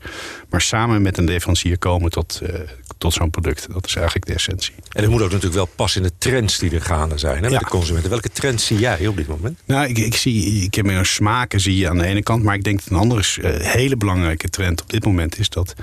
Maar 0.50 0.62
samen 0.62 1.02
met 1.02 1.18
een 1.18 1.24
leverancier 1.24 1.78
komen 1.78 2.12
tot, 2.12 2.40
uh, 2.44 2.50
tot 2.98 3.14
zo'n 3.14 3.30
product. 3.30 3.68
Dat 3.74 3.86
is 3.86 3.96
eigenlijk 3.96 4.26
de 4.26 4.34
essentie. 4.34 4.74
En 4.90 5.02
het 5.02 5.12
moet 5.12 5.22
ook 5.22 5.28
natuurlijk 5.28 5.56
wel 5.56 5.70
passen 5.76 6.02
in 6.02 6.08
de 6.08 6.14
trends 6.18 6.58
die 6.58 6.72
er 6.72 6.82
gaande 6.82 7.18
zijn 7.18 7.44
hè, 7.44 7.50
met 7.50 7.60
de 7.60 7.66
consumenten. 7.66 8.10
Welke 8.10 8.30
trends 8.30 8.66
zie 8.66 8.80
jij 8.80 9.08
op 9.08 9.18
dit 9.18 9.28
moment? 9.28 9.60
Nou, 9.66 9.88
ik, 9.88 9.98
ik 9.98 10.16
zie, 10.16 10.64
ik 10.64 10.74
heb 10.74 10.86
meer 10.86 11.06
smaken 11.06 11.60
zie 11.60 11.78
je 11.78 11.90
aan 11.90 11.98
de 11.98 12.06
ene 12.06 12.24
kant. 12.24 12.44
Maar 12.44 12.56
ik 12.56 12.64
denk 12.64 12.80
dat 12.80 12.90
een 12.90 12.98
andere 12.98 13.24
uh, 13.42 13.66
hele 13.72 13.98
belangrijke 13.98 14.50
trend 14.50 14.82
op 14.82 14.90
dit 14.90 15.06
moment 15.06 15.40
is 15.40 15.50
dat 15.50 15.74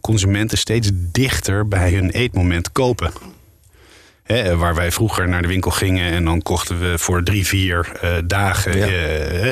consumenten 0.00 0.58
steeds 0.58 0.90
dichter 0.94 1.68
bij 1.68 1.92
hun 1.92 2.10
eetmoment 2.10 2.72
kopen 2.72 3.12
waar 4.56 4.74
wij 4.74 4.92
vroeger 4.92 5.28
naar 5.28 5.42
de 5.42 5.48
winkel 5.48 5.70
gingen 5.70 6.12
en 6.12 6.24
dan 6.24 6.42
kochten 6.42 6.80
we 6.80 6.98
voor 6.98 7.22
drie, 7.22 7.46
vier 7.46 7.92
uh, 8.04 8.10
dagen. 8.24 8.78
Ja. 8.78 8.86
Uh, 8.86 8.92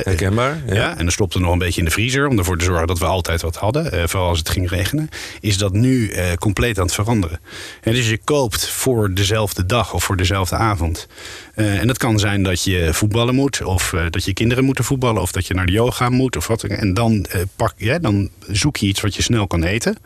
Herkenbaar. 0.03 0.61
Ja. 0.67 0.73
ja. 0.73 0.91
en 0.91 0.97
dan 0.97 1.11
stopte 1.11 1.39
nog 1.39 1.51
een 1.51 1.57
beetje 1.57 1.79
in 1.79 1.85
de 1.85 1.91
vriezer 1.91 2.27
om 2.27 2.37
ervoor 2.37 2.57
te 2.57 2.65
zorgen 2.65 2.87
dat 2.87 2.99
we 2.99 3.05
altijd 3.05 3.41
wat 3.41 3.55
hadden. 3.55 3.93
Uh, 3.93 4.03
vooral 4.05 4.29
als 4.29 4.37
het 4.37 4.49
ging 4.49 4.69
regenen. 4.69 5.09
Is 5.39 5.57
dat 5.57 5.73
nu 5.73 6.11
compleet 6.39 6.77
aan 6.77 6.85
het 6.85 6.93
veranderen. 6.93 7.39
En 7.81 7.93
dus 7.93 8.09
je 8.09 8.19
koopt 8.23 8.69
voor 8.69 9.13
dezelfde 9.13 9.65
dag 9.65 9.93
of 9.93 10.03
voor 10.03 10.17
dezelfde 10.17 10.55
avond. 10.55 11.07
en 11.53 11.87
dat 11.87 11.97
kan 11.97 12.19
zijn 12.19 12.43
dat 12.43 12.63
je 12.63 12.89
voetballen 12.93 13.35
moet, 13.35 13.63
of 13.63 13.93
dat 14.09 14.25
je 14.25 14.33
kinderen 14.33 14.63
moeten 14.63 14.83
voetballen, 14.83 15.21
of 15.21 15.31
dat 15.31 15.47
je 15.47 15.53
naar 15.53 15.65
de 15.65 15.71
yoga 15.71 16.09
moet, 16.09 16.37
of 16.37 16.47
wat. 16.47 16.63
En 16.63 16.93
dan, 16.93 17.25
pak, 17.55 17.73
ja, 17.77 17.99
dan 17.99 18.29
zoek 18.47 18.77
je 18.77 18.87
iets 18.87 19.01
wat 19.01 19.15
je 19.15 19.21
snel 19.21 19.47
kan 19.47 19.63
eten 19.63 19.97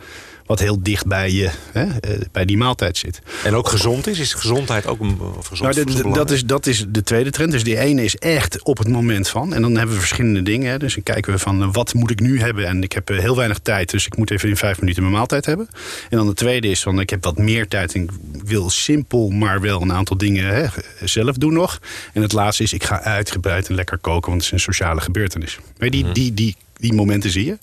wat 0.46 0.60
heel 0.60 0.84
dicht 0.84 1.06
bij, 1.06 1.32
je, 1.32 1.50
hè, 1.72 1.84
eh, 1.84 2.20
bij 2.32 2.46
die 2.46 2.58
maaltijd 2.58 2.98
zit. 2.98 3.22
En 3.44 3.56
ook 3.56 3.68
gezond 3.68 4.08
is? 4.08 4.20
Is 4.20 4.34
gezondheid 4.34 4.88
ook 4.88 5.00
een 5.00 5.20
gezond 5.42 5.76
nou, 5.76 6.14
dat, 6.14 6.32
is, 6.32 6.46
dat 6.46 6.66
is 6.66 6.86
de 6.88 7.04
tweede 7.04 7.30
trend. 7.30 7.52
Dus 7.52 7.64
die 7.64 7.78
ene 7.78 8.04
is 8.04 8.16
echt 8.16 8.64
op 8.64 8.78
het 8.78 8.88
moment 8.88 9.30
van. 9.30 9.54
En 9.54 9.62
dan 9.62 9.76
hebben 9.76 9.96
we 9.96 10.02
verschillende 10.02 10.44
dingen. 10.44 10.72
Hè. 10.72 10.78
Dus 10.78 10.94
dan 10.94 11.04
kijken 11.04 11.34
we 11.34 11.40
van 11.40 11.62
eh, 11.62 11.70
wat 11.72 11.94
moet 11.94 12.12
ik 12.12 12.20
nu 12.20 12.40
hebben? 12.40 12.68
En 12.68 12.84
ik 12.84 12.92
heb 12.92 13.10
eh, 13.10 13.20
heel 13.20 13.36
weinig 13.36 13.60
tijd, 13.60 13.92
dus 13.92 14.06
ik 14.06 14.18
moet 14.18 14.32
even 14.32 14.50
in 14.50 14.58
vijf 14.58 14.80
minuten 14.80 15.04
mijn 15.04 15.16
maaltijd 15.16 15.46
hebben. 15.46 15.70
En 16.10 16.18
dan 16.18 16.28
de 16.28 16.34
tweede 16.34 16.68
is 16.68 16.82
van 16.82 17.00
ik 17.00 17.10
heb 17.10 17.24
wat 17.24 17.38
meer 17.38 17.68
tijd 17.68 17.94
en 17.94 18.04
ik 18.04 18.12
wil 18.44 18.70
simpel, 18.70 19.30
maar 19.30 19.62
wel 19.62 19.82
een 19.82 19.94
aantal 19.94 20.18
dingen 20.18 20.46
hè, 20.48 20.66
zelf 21.04 21.36
doen 21.36 21.54
nog. 21.54 21.80
En 22.14 22.22
het 22.22 22.34
laatste 22.34 22.64
is 22.64 22.74
ik 22.74 22.84
ga 22.84 23.02
uitgebreid 23.02 23.70
en 23.70 23.76
lekker 23.76 23.98
koken, 23.98 24.30
want 24.30 24.44
het 24.44 24.46
is 24.46 24.52
een 24.52 24.74
sociale 24.74 25.02
gebeurtenis. 25.02 25.60
Maar 25.78 25.90
die, 25.90 26.04
mhm. 26.04 26.14
die, 26.14 26.34
die, 26.34 26.56
die 26.82 26.94
momenten 26.94 27.32
zie 27.32 27.46
je. 27.46 27.58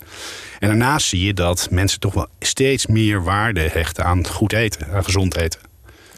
En 0.59 0.67
daarnaast 0.67 1.07
zie 1.07 1.25
je 1.25 1.33
dat 1.33 1.67
mensen 1.71 1.99
toch 1.99 2.13
wel 2.13 2.27
steeds 2.39 2.87
meer 2.87 3.23
waarde 3.23 3.61
hechten 3.61 4.05
aan 4.05 4.27
goed 4.27 4.53
eten, 4.53 4.87
aan 4.93 5.03
gezond 5.03 5.35
eten. 5.35 5.59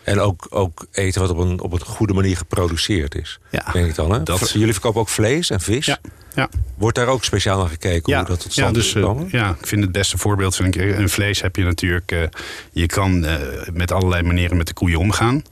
En 0.04 0.20
ook, 0.20 0.48
ook 0.50 0.86
eten 0.92 1.22
wat 1.22 1.30
op 1.30 1.38
een, 1.38 1.62
op 1.62 1.74
een 1.74 1.80
goede 1.80 2.14
manier 2.14 2.38
geproduceerd 2.38 3.16
is. 3.16 3.40
Ja, 3.52 3.66
denk 3.74 3.88
ik 3.88 3.96
dan. 3.96 4.12
Hè? 4.12 4.24
Dat... 4.24 4.52
Jullie 4.52 4.74
verkopen 4.74 5.02
ook 5.02 5.10
vlees 5.10 5.50
en 5.50 5.62
vis. 5.62 5.86
Ja. 5.86 5.98
Ja. 6.36 6.50
Wordt 6.78 6.96
daar 6.96 7.08
ook 7.08 7.24
speciaal 7.24 7.60
naar 7.60 7.70
gekeken 7.70 8.12
ja, 8.12 8.18
hoe 8.18 8.28
dat 8.28 8.40
tot 8.40 8.52
stand 8.52 8.68
ja, 8.68 8.82
dus, 8.82 8.88
is 8.88 8.96
uh, 8.96 9.20
ja, 9.28 9.50
ik 9.60 9.68
vind 9.68 9.82
het 9.84 9.92
beste 9.92 10.18
voorbeeld. 10.18 10.56
Vind 10.56 10.76
ik, 10.76 10.98
een 10.98 11.10
vlees 11.10 11.42
heb 11.42 11.56
je 11.56 11.64
natuurlijk. 11.64 12.12
Uh, 12.12 12.24
je 12.72 12.86
kan 12.86 13.26
uh, 13.26 13.36
met 13.74 13.92
allerlei 13.92 14.24
manieren 14.24 14.58
met 14.58 14.68
de 14.68 14.74
koeien 14.74 15.00
omgaan. 15.00 15.44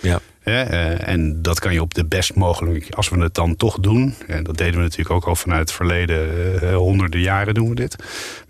Ja. 0.00 0.20
Uh, 0.44 1.08
en 1.08 1.42
dat 1.42 1.60
kan 1.60 1.72
je 1.72 1.80
op 1.80 1.94
de 1.94 2.04
best 2.04 2.34
mogelijke, 2.34 2.94
als 2.94 3.08
we 3.08 3.20
het 3.20 3.34
dan 3.34 3.56
toch 3.56 3.78
doen. 3.78 4.14
En 4.26 4.44
dat 4.44 4.56
deden 4.56 4.74
we 4.74 4.80
natuurlijk 4.80 5.10
ook 5.10 5.24
al 5.24 5.36
vanuit 5.36 5.60
het 5.60 5.72
verleden, 5.72 6.28
uh, 6.62 6.74
honderden 6.76 7.20
jaren 7.20 7.54
doen 7.54 7.68
we 7.68 7.74
dit. 7.74 7.96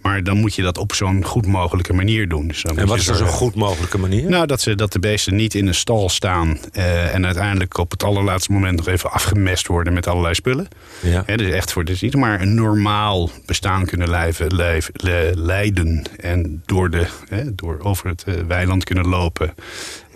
Maar 0.01 0.23
dan 0.23 0.37
moet 0.37 0.55
je 0.55 0.63
dat 0.63 0.79
op 0.79 0.95
zo'n 0.95 1.25
goed 1.25 1.47
mogelijke 1.47 1.93
manier 1.93 2.29
doen. 2.29 2.49
Dus 2.49 2.65
en 2.65 2.87
wat 2.87 2.99
is 2.99 3.05
dan 3.05 3.17
zo'n 3.17 3.27
goed 3.27 3.55
mogelijke 3.55 3.99
manier? 3.99 4.31
Nou, 4.31 4.47
dat, 4.47 4.61
ze, 4.61 4.75
dat 4.75 4.93
de 4.93 4.99
beesten 4.99 5.35
niet 5.35 5.55
in 5.55 5.67
een 5.67 5.75
stal 5.75 6.09
staan. 6.09 6.59
Uh, 6.73 7.15
en 7.15 7.25
uiteindelijk 7.25 7.79
op 7.79 7.91
het 7.91 8.03
allerlaatste 8.03 8.53
moment 8.53 8.77
nog 8.77 8.89
even 8.89 9.11
afgemest 9.11 9.67
worden 9.67 9.93
met 9.93 10.07
allerlei 10.07 10.35
spullen. 10.35 10.69
Ja. 11.01 11.23
He, 11.27 11.37
dus 11.37 11.51
echt 11.51 11.73
voor, 11.73 11.85
dus 11.85 12.01
niet 12.01 12.17
maar 12.17 12.41
een 12.41 12.55
normaal 12.55 13.31
bestaan 13.47 13.87
kunnen 13.87 14.11
lijven, 14.11 14.55
lijf, 14.55 14.91
le, 14.93 15.33
leiden. 15.35 16.05
En 16.21 16.63
door, 16.67 16.91
de, 16.91 17.07
he, 17.29 17.55
door 17.55 17.79
over 17.83 18.09
het 18.09 18.25
weiland 18.47 18.85
kunnen 18.85 19.09
lopen. 19.09 19.55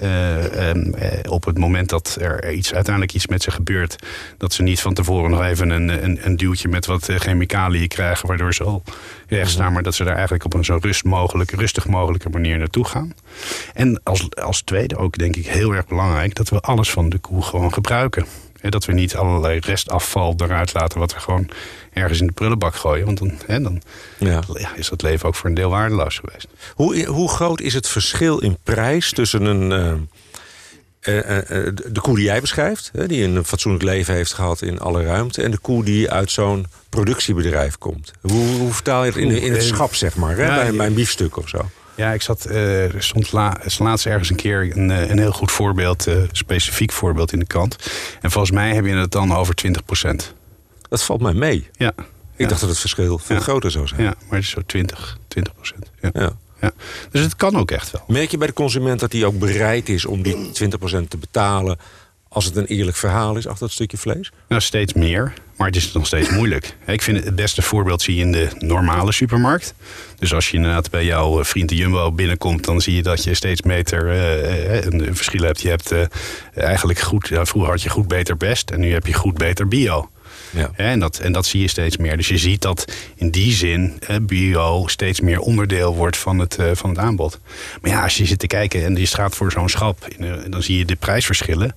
Uh, 0.02 0.68
um, 0.68 0.94
op 1.28 1.44
het 1.44 1.58
moment 1.58 1.65
dat 1.72 2.16
er 2.20 2.52
iets, 2.52 2.74
uiteindelijk 2.74 3.14
iets 3.14 3.26
met 3.26 3.42
ze 3.42 3.50
gebeurt, 3.50 3.96
dat 4.38 4.52
ze 4.52 4.62
niet 4.62 4.80
van 4.80 4.94
tevoren 4.94 5.30
nog 5.30 5.42
even 5.42 5.70
een, 5.70 6.04
een, 6.04 6.18
een 6.26 6.36
duwtje 6.36 6.68
met 6.68 6.86
wat 6.86 7.08
chemicaliën 7.16 7.88
krijgen, 7.88 8.28
waardoor 8.28 8.54
ze 8.54 8.64
al 8.64 8.82
recht 9.28 9.50
staan, 9.50 9.72
maar 9.72 9.82
dat 9.82 9.94
ze 9.94 10.04
daar 10.04 10.14
eigenlijk 10.14 10.44
op 10.44 10.54
een 10.54 10.64
zo 10.64 10.78
rust 10.80 11.04
mogelijk, 11.04 11.50
rustig 11.50 11.86
mogelijke 11.86 12.28
manier 12.28 12.58
naartoe 12.58 12.84
gaan. 12.84 13.14
En 13.74 14.00
als, 14.02 14.34
als 14.34 14.62
tweede 14.62 14.96
ook 14.96 15.18
denk 15.18 15.36
ik 15.36 15.46
heel 15.46 15.72
erg 15.72 15.86
belangrijk 15.86 16.34
dat 16.34 16.48
we 16.48 16.60
alles 16.60 16.90
van 16.90 17.08
de 17.08 17.18
koe 17.18 17.42
gewoon 17.42 17.72
gebruiken. 17.72 18.26
dat 18.68 18.84
we 18.84 18.92
niet 18.92 19.16
allerlei 19.16 19.58
restafval 19.58 20.34
eruit 20.36 20.74
laten 20.74 20.98
wat 20.98 21.14
we 21.14 21.20
gewoon 21.20 21.48
ergens 21.92 22.20
in 22.20 22.26
de 22.26 22.32
prullenbak 22.32 22.74
gooien. 22.74 23.06
Want 23.06 23.18
dan, 23.18 23.32
hè, 23.46 23.60
dan 23.60 23.82
ja. 24.18 24.42
is 24.74 24.88
dat 24.88 25.02
leven 25.02 25.28
ook 25.28 25.34
voor 25.34 25.48
een 25.48 25.54
deel 25.54 25.70
waardeloos 25.70 26.18
geweest. 26.18 26.48
Hoe, 26.74 27.04
hoe 27.04 27.28
groot 27.28 27.60
is 27.60 27.74
het 27.74 27.88
verschil 27.88 28.38
in 28.38 28.56
prijs 28.62 29.12
tussen 29.12 29.44
een, 29.44 29.70
uh, 29.70 29.92
de 31.06 32.00
koe 32.00 32.14
die 32.14 32.24
jij 32.24 32.40
beschrijft... 32.40 32.90
die 33.06 33.24
een 33.24 33.44
fatsoenlijk 33.44 33.84
leven 33.84 34.14
heeft 34.14 34.32
gehad 34.32 34.62
in 34.62 34.80
alle 34.80 35.04
ruimte... 35.04 35.42
en 35.42 35.50
de 35.50 35.58
koe 35.58 35.84
die 35.84 36.10
uit 36.10 36.30
zo'n 36.30 36.66
productiebedrijf 36.88 37.78
komt? 37.78 38.12
Hoe, 38.20 38.58
hoe 38.58 38.72
vertaal 38.72 39.04
je 39.04 39.10
het 39.10 39.20
in, 39.20 39.30
in 39.30 39.52
het 39.52 39.62
schap, 39.62 39.94
zeg 39.94 40.16
maar, 40.16 40.36
hè? 40.36 40.46
bij, 40.46 40.72
bij 40.72 40.86
een 40.86 40.94
biefstuk 40.94 41.36
of 41.36 41.48
zo? 41.48 41.70
Ja, 41.94 42.12
ik 42.12 42.22
zat, 42.22 42.46
uh, 42.50 42.84
stond 42.98 43.32
la, 43.32 43.56
laatst 43.78 44.06
ergens 44.06 44.30
een 44.30 44.36
keer 44.36 44.76
een, 44.76 44.88
een 44.88 45.18
heel 45.18 45.32
goed 45.32 45.50
voorbeeld, 45.50 46.08
uh, 46.08 46.16
specifiek 46.32 46.92
voorbeeld 46.92 47.32
in 47.32 47.38
de 47.38 47.46
krant. 47.46 47.76
En 48.20 48.30
volgens 48.30 48.52
mij 48.52 48.74
heb 48.74 48.84
je 48.84 48.94
het 48.94 49.12
dan 49.12 49.34
over 49.34 49.54
20 49.54 49.84
procent. 49.84 50.34
Dat 50.88 51.02
valt 51.02 51.20
mij 51.20 51.32
mee. 51.32 51.68
Ja. 51.72 51.92
Ik 52.36 52.48
dacht 52.48 52.60
dat 52.60 52.70
het 52.70 52.78
verschil 52.78 53.18
veel 53.18 53.40
groter 53.40 53.70
zou 53.70 53.86
zijn. 53.86 54.02
Ja, 54.02 54.14
maar 54.28 54.38
het 54.38 54.42
is 54.42 54.50
zo 54.50 54.60
20, 54.66 55.18
20 55.28 55.54
procent. 55.54 55.90
Ja. 56.12 56.36
Ja. 56.60 56.72
Dus 57.10 57.22
het 57.22 57.36
kan 57.36 57.56
ook 57.56 57.70
echt 57.70 57.90
wel. 57.90 58.04
Merk 58.06 58.30
je 58.30 58.38
bij 58.38 58.46
de 58.46 58.52
consument 58.52 59.00
dat 59.00 59.12
hij 59.12 59.24
ook 59.24 59.38
bereid 59.38 59.88
is 59.88 60.06
om 60.06 60.22
die 60.22 60.50
20 60.50 60.78
procent 60.78 61.10
te 61.10 61.16
betalen... 61.16 61.78
als 62.28 62.44
het 62.44 62.56
een 62.56 62.66
eerlijk 62.66 62.96
verhaal 62.96 63.36
is 63.36 63.46
achter 63.46 63.64
het 63.64 63.74
stukje 63.74 63.96
vlees? 63.96 64.32
Nou, 64.48 64.60
steeds 64.60 64.92
meer. 64.92 65.32
Maar 65.56 65.66
het 65.66 65.76
is 65.76 65.92
nog 65.92 66.06
steeds 66.06 66.30
moeilijk. 66.30 66.76
Ik 66.86 67.02
vind 67.02 67.24
het, 67.24 67.34
beste 67.34 67.62
voorbeeld 67.62 68.02
zie 68.02 68.14
je 68.14 68.20
in 68.20 68.32
de 68.32 68.48
normale 68.58 69.12
supermarkt. 69.12 69.74
Dus 70.18 70.34
als 70.34 70.50
je 70.50 70.56
inderdaad 70.56 70.90
bij 70.90 71.04
jouw 71.04 71.44
vriend 71.44 71.68
de 71.68 71.74
Jumbo 71.74 72.12
binnenkomt... 72.12 72.64
dan 72.64 72.80
zie 72.80 72.94
je 72.94 73.02
dat 73.02 73.24
je 73.24 73.34
steeds 73.34 73.62
meter 73.62 74.06
uh, 74.06 74.84
een 74.84 75.16
verschil 75.16 75.42
hebt. 75.42 75.60
Je 75.60 75.68
hebt 75.68 75.92
uh, 75.92 76.02
eigenlijk 76.54 76.98
goed... 76.98 77.28
Ja, 77.28 77.44
vroeger 77.44 77.70
had 77.70 77.82
je 77.82 77.88
goed, 77.88 78.08
beter, 78.08 78.36
best. 78.36 78.70
En 78.70 78.80
nu 78.80 78.92
heb 78.92 79.06
je 79.06 79.14
goed, 79.14 79.38
beter, 79.38 79.68
bio. 79.68 80.08
Ja. 80.50 80.70
En, 80.74 81.00
dat, 81.00 81.18
en 81.18 81.32
dat 81.32 81.46
zie 81.46 81.60
je 81.60 81.68
steeds 81.68 81.96
meer. 81.96 82.16
Dus 82.16 82.28
je 82.28 82.38
ziet 82.38 82.62
dat 82.62 82.92
in 83.14 83.30
die 83.30 83.52
zin 83.52 83.98
bio 84.22 84.86
steeds 84.86 85.20
meer 85.20 85.40
onderdeel 85.40 85.94
wordt 85.94 86.16
van 86.16 86.38
het, 86.38 86.56
eh, 86.56 86.70
van 86.72 86.90
het 86.90 86.98
aanbod. 86.98 87.38
Maar 87.80 87.90
ja, 87.90 88.02
als 88.02 88.16
je 88.16 88.26
zit 88.26 88.38
te 88.38 88.46
kijken 88.46 88.84
en 88.84 88.96
je 88.96 89.06
staat 89.06 89.34
voor 89.34 89.52
zo'n 89.52 89.68
schap, 89.68 90.08
dan 90.48 90.62
zie 90.62 90.78
je 90.78 90.84
de 90.84 90.96
prijsverschillen. 90.96 91.74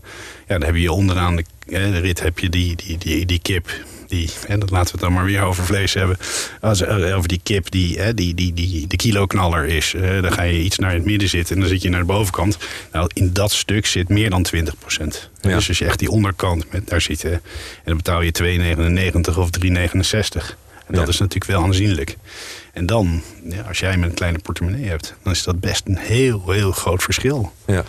Ja, 0.47 0.57
dan 0.57 0.63
heb 0.63 0.75
je 0.75 0.91
onderaan 0.91 1.35
de, 1.35 1.43
de 1.65 1.99
rit 1.99 2.21
heb 2.21 2.39
je 2.39 2.49
die, 2.49 2.75
die, 2.75 2.97
die, 2.97 3.25
die 3.25 3.39
kip. 3.39 3.69
Die, 4.09 4.29
en 4.47 4.59
dat 4.59 4.69
laten 4.69 4.85
we 4.85 4.91
het 4.91 5.01
dan 5.01 5.13
maar 5.13 5.25
weer 5.25 5.41
over 5.41 5.63
vlees 5.65 5.93
hebben. 5.93 6.17
Als, 6.61 6.81
eh, 6.81 7.15
over 7.15 7.27
die 7.27 7.39
kip 7.43 7.71
die, 7.71 7.99
hè, 7.99 8.13
die, 8.13 8.33
die, 8.33 8.53
die 8.53 8.87
de 8.87 8.95
kiloknaller 8.95 9.65
is. 9.65 9.93
Eh, 9.93 10.21
dan 10.21 10.31
ga 10.31 10.41
je 10.43 10.59
iets 10.61 10.77
naar 10.77 10.93
het 10.93 11.05
midden 11.05 11.29
zitten 11.29 11.55
en 11.55 11.61
dan 11.61 11.69
zit 11.69 11.81
je 11.81 11.89
naar 11.89 11.99
de 11.99 12.05
bovenkant. 12.05 12.57
Nou, 12.91 13.09
in 13.13 13.33
dat 13.33 13.51
stuk 13.51 13.85
zit 13.85 14.09
meer 14.09 14.29
dan 14.29 14.43
20 14.43 14.77
procent. 14.77 15.29
Ja. 15.41 15.55
Dus 15.55 15.67
als 15.67 15.77
je 15.77 15.85
echt 15.85 15.99
die 15.99 16.09
onderkant, 16.09 16.71
met, 16.71 16.87
daar 16.87 17.01
zit, 17.01 17.23
en 17.23 17.41
dan 17.83 17.95
betaal 17.97 18.21
je 18.21 18.31
2,99 18.31 19.37
of 19.37 19.49
3,69. 19.49 20.57
En 20.87 20.95
dat 20.95 21.03
Ja. 21.03 21.09
is 21.09 21.19
natuurlijk 21.19 21.51
wel 21.51 21.63
aanzienlijk. 21.63 22.17
En 22.73 22.85
dan, 22.85 23.21
ja, 23.43 23.61
als 23.61 23.79
jij 23.79 23.97
met 23.97 24.09
een 24.09 24.15
kleine 24.15 24.39
portemonnee 24.39 24.85
hebt, 24.89 25.15
dan 25.23 25.33
is 25.33 25.43
dat 25.43 25.59
best 25.59 25.81
een 25.87 25.97
heel, 25.97 26.43
heel 26.51 26.71
groot 26.71 27.03
verschil. 27.03 27.51
Ja. 27.65 27.83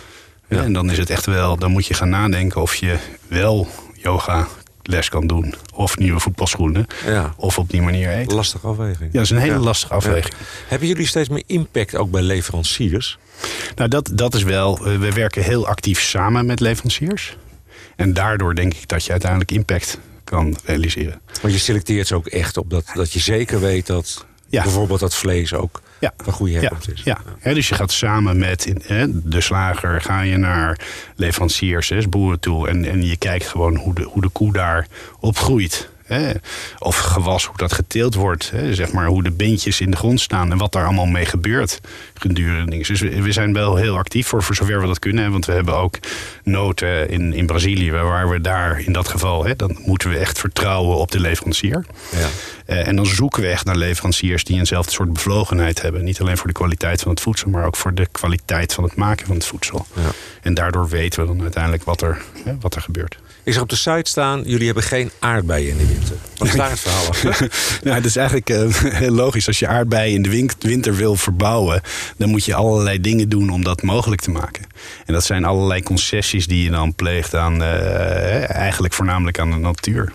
Ja, 0.49 0.63
en 0.63 0.73
dan 0.73 0.91
is 0.91 0.97
het 0.97 1.09
echt 1.09 1.25
wel, 1.25 1.57
dan 1.57 1.71
moet 1.71 1.85
je 1.85 1.93
gaan 1.93 2.09
nadenken 2.09 2.61
of 2.61 2.75
je 2.75 2.97
wel 3.27 3.67
yoga 3.95 4.47
les 4.83 5.09
kan 5.09 5.27
doen. 5.27 5.53
Of 5.73 5.97
nieuwe 5.97 6.19
voetbalschoenen. 6.19 6.87
Ja. 7.05 7.33
Of 7.37 7.57
op 7.59 7.69
die 7.69 7.81
manier 7.81 8.09
eten. 8.09 8.35
Lastige 8.35 8.67
afweging. 8.67 8.99
Ja, 8.99 9.09
dat 9.11 9.21
is 9.21 9.29
een 9.29 9.37
hele 9.37 9.53
Ja. 9.53 9.59
lastige 9.59 9.93
afweging. 9.93 10.33
Ja. 10.39 10.45
Hebben 10.67 10.87
jullie 10.87 11.07
steeds 11.07 11.29
meer 11.29 11.43
impact 11.45 11.95
ook 11.95 12.11
bij 12.11 12.21
leveranciers? 12.21 13.17
Nou, 13.75 13.89
dat, 13.89 14.09
dat 14.13 14.33
is 14.33 14.43
wel. 14.43 14.77
eh, 14.77 14.97
We 14.97 15.11
werken 15.11 15.43
heel 15.43 15.67
actief 15.67 16.01
samen 16.01 16.45
met 16.45 16.59
leveranciers. 16.59 17.37
En 17.95 18.13
daardoor 18.13 18.55
denk 18.55 18.73
ik 18.73 18.87
dat 18.87 19.03
je 19.05 19.11
uiteindelijk 19.11 19.51
impact 19.51 19.97
kan 20.23 20.57
realiseren. 20.65 21.21
Want 21.41 21.53
je 21.53 21.59
selecteert 21.59 22.07
ze 22.07 22.15
ook 22.15 22.27
echt 22.27 22.57
op 22.57 22.69
dat, 22.69 22.85
dat 22.93 23.11
je 23.13 23.19
zeker 23.19 23.59
weet 23.59 23.87
dat 23.87 24.25
bijvoorbeeld 24.49 24.99
dat 24.99 25.15
vlees 25.15 25.53
ook 25.53 25.81
Ja. 26.01 26.13
van 26.17 26.33
goede 26.33 26.53
herkomst 26.53 26.89
is. 26.89 27.01
ja. 27.03 27.17
Dus 27.43 27.69
je 27.69 27.75
gaat 27.75 27.91
samen 27.91 28.37
met 28.37 28.73
de 29.07 29.41
slager, 29.41 30.01
ga 30.01 30.21
je 30.21 30.37
naar 30.37 30.79
leveranciers, 31.15 32.09
boeren 32.09 32.39
toe. 32.39 32.67
En, 32.67 32.85
en 32.85 33.05
je 33.05 33.17
kijkt 33.17 33.47
gewoon 33.47 33.75
hoe 33.75 33.93
de, 33.93 34.03
hoe 34.03 34.21
de 34.21 34.29
koe 34.29 34.53
daar 34.53 34.87
opgroeit. 35.19 35.89
Hè. 36.11 36.31
Of 36.79 36.97
gewas, 36.97 37.45
hoe 37.45 37.57
dat 37.57 37.73
geteeld 37.73 38.15
wordt. 38.15 38.51
Hè. 38.51 38.75
Zeg 38.75 38.91
maar 38.91 39.05
hoe 39.05 39.23
de 39.23 39.31
beentjes 39.31 39.81
in 39.81 39.91
de 39.91 39.97
grond 39.97 40.19
staan 40.19 40.51
en 40.51 40.57
wat 40.57 40.71
daar 40.71 40.85
allemaal 40.85 41.05
mee 41.05 41.25
gebeurt 41.25 41.79
gedurende 42.13 42.69
dingen. 42.69 42.87
Dus 42.87 43.01
we, 43.01 43.21
we 43.21 43.31
zijn 43.31 43.53
wel 43.53 43.75
heel 43.75 43.97
actief 43.97 44.27
voor, 44.27 44.43
voor 44.43 44.55
zover 44.55 44.81
we 44.81 44.87
dat 44.87 44.99
kunnen. 44.99 45.23
Hè, 45.23 45.29
want 45.29 45.45
we 45.45 45.51
hebben 45.51 45.75
ook 45.75 45.97
noten 46.43 47.09
in, 47.09 47.33
in 47.33 47.45
Brazilië, 47.45 47.91
waar 47.91 48.29
we 48.29 48.41
daar 48.41 48.79
in 48.79 48.93
dat 48.93 49.07
geval, 49.07 49.45
hè, 49.45 49.55
dan 49.55 49.77
moeten 49.85 50.09
we 50.09 50.17
echt 50.17 50.39
vertrouwen 50.39 50.97
op 50.97 51.11
de 51.11 51.19
leverancier. 51.19 51.85
Ja. 52.11 52.27
Eh, 52.65 52.87
en 52.87 52.95
dan 52.95 53.05
zoeken 53.05 53.41
we 53.41 53.47
echt 53.47 53.65
naar 53.65 53.75
leveranciers 53.75 54.43
die 54.43 54.57
eenzelfde 54.57 54.91
soort 54.91 55.13
bevlogenheid 55.13 55.81
hebben. 55.81 56.03
Niet 56.03 56.21
alleen 56.21 56.37
voor 56.37 56.47
de 56.47 56.53
kwaliteit 56.53 57.01
van 57.01 57.11
het 57.11 57.21
voedsel, 57.21 57.49
maar 57.49 57.65
ook 57.65 57.75
voor 57.75 57.93
de 57.93 58.07
kwaliteit 58.11 58.73
van 58.73 58.83
het 58.83 58.95
maken 58.95 59.25
van 59.25 59.35
het 59.35 59.45
voedsel. 59.45 59.85
Ja. 59.95 60.11
En 60.41 60.53
daardoor 60.53 60.89
weten 60.89 61.21
we 61.21 61.27
dan 61.27 61.41
uiteindelijk 61.41 61.83
wat 61.83 62.01
er, 62.01 62.21
hè, 62.43 62.53
wat 62.59 62.75
er 62.75 62.81
gebeurt. 62.81 63.17
Ik 63.43 63.53
zag 63.53 63.61
op 63.61 63.69
de 63.69 63.75
site 63.75 64.09
staan, 64.09 64.41
jullie 64.45 64.65
hebben 64.65 64.83
geen 64.83 65.11
aardbeien 65.19 65.69
in 65.69 65.77
de 65.77 65.85
winter. 65.87 66.15
Wat 66.37 66.47
is 66.47 66.53
daar 66.55 66.69
het 66.69 66.79
verhaal 66.79 67.07
achter? 67.07 67.49
nou, 67.83 67.95
het 67.95 68.05
is 68.05 68.15
eigenlijk 68.15 68.49
eh, 68.49 68.73
heel 68.75 69.11
logisch. 69.11 69.47
Als 69.47 69.59
je 69.59 69.67
aardbeien 69.67 70.15
in 70.15 70.21
de 70.21 70.29
win- 70.29 70.51
winter 70.59 70.95
wil 70.95 71.15
verbouwen, 71.15 71.81
dan 72.17 72.29
moet 72.29 72.45
je 72.45 72.53
allerlei 72.55 73.01
dingen 73.01 73.29
doen 73.29 73.49
om 73.49 73.63
dat 73.63 73.81
mogelijk 73.81 74.21
te 74.21 74.31
maken. 74.31 74.63
En 75.05 75.13
dat 75.13 75.23
zijn 75.23 75.45
allerlei 75.45 75.83
concessies 75.83 76.47
die 76.47 76.63
je 76.63 76.69
dan 76.69 76.93
pleegt 76.95 77.35
aan, 77.35 77.63
eh, 77.63 78.49
eigenlijk 78.55 78.93
voornamelijk 78.93 79.39
aan 79.39 79.51
de 79.51 79.57
natuur. 79.57 80.13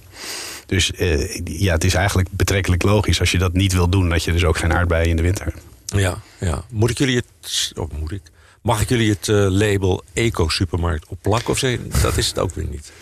Dus 0.66 0.92
eh, 0.92 1.40
ja, 1.44 1.72
het 1.72 1.84
is 1.84 1.94
eigenlijk 1.94 2.28
betrekkelijk 2.30 2.82
logisch 2.82 3.20
als 3.20 3.30
je 3.30 3.38
dat 3.38 3.52
niet 3.52 3.72
wil 3.72 3.88
doen, 3.88 4.08
dat 4.08 4.24
je 4.24 4.32
dus 4.32 4.44
ook 4.44 4.58
geen 4.58 4.72
aardbeien 4.72 5.08
in 5.08 5.16
de 5.16 5.22
winter 5.22 5.44
hebt. 5.44 5.60
Ja, 5.86 6.18
ja. 6.40 6.64
Moet 6.70 6.90
ik 6.90 6.98
jullie 6.98 7.16
het... 7.16 7.72
Of 7.76 7.88
moet 8.00 8.12
ik? 8.12 8.22
Mag 8.66 8.80
ik 8.80 8.88
jullie 8.88 9.10
het 9.10 9.28
eh, 9.28 9.46
label 9.48 10.02
eco-supermarkt 10.12 11.06
opplakken? 11.08 11.50
Of 11.50 11.58
zeg, 11.58 11.78
dat 12.02 12.16
is 12.16 12.28
het 12.28 12.38
ook 12.38 12.54
weer 12.54 12.66
niet? 12.70 12.92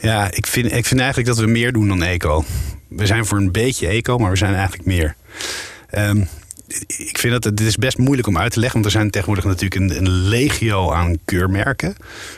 Ja, 0.00 0.30
ik 0.30 0.46
vind, 0.46 0.72
ik 0.72 0.86
vind 0.86 1.00
eigenlijk 1.00 1.28
dat 1.28 1.38
we 1.38 1.46
meer 1.46 1.72
doen 1.72 1.88
dan 1.88 2.02
eco. 2.02 2.44
We 2.88 3.06
zijn 3.06 3.26
voor 3.26 3.38
een 3.38 3.52
beetje 3.52 3.86
eco, 3.86 4.18
maar 4.18 4.30
we 4.30 4.36
zijn 4.36 4.54
eigenlijk 4.54 4.84
meer. 4.86 5.16
Ehm, 5.90 6.24
ik 6.86 7.18
vind 7.18 7.32
dat 7.32 7.44
het 7.44 7.60
is 7.60 7.76
best 7.76 7.98
moeilijk 7.98 8.28
om 8.28 8.38
uit 8.38 8.52
te 8.52 8.60
leggen, 8.60 8.80
want 8.80 8.94
er 8.94 8.98
zijn 9.00 9.10
tegenwoordig 9.10 9.44
natuurlijk 9.44 9.74
een, 9.74 9.96
een 9.96 10.08
legio 10.10 10.92
aan 10.92 11.18
keurmerken. 11.24 11.94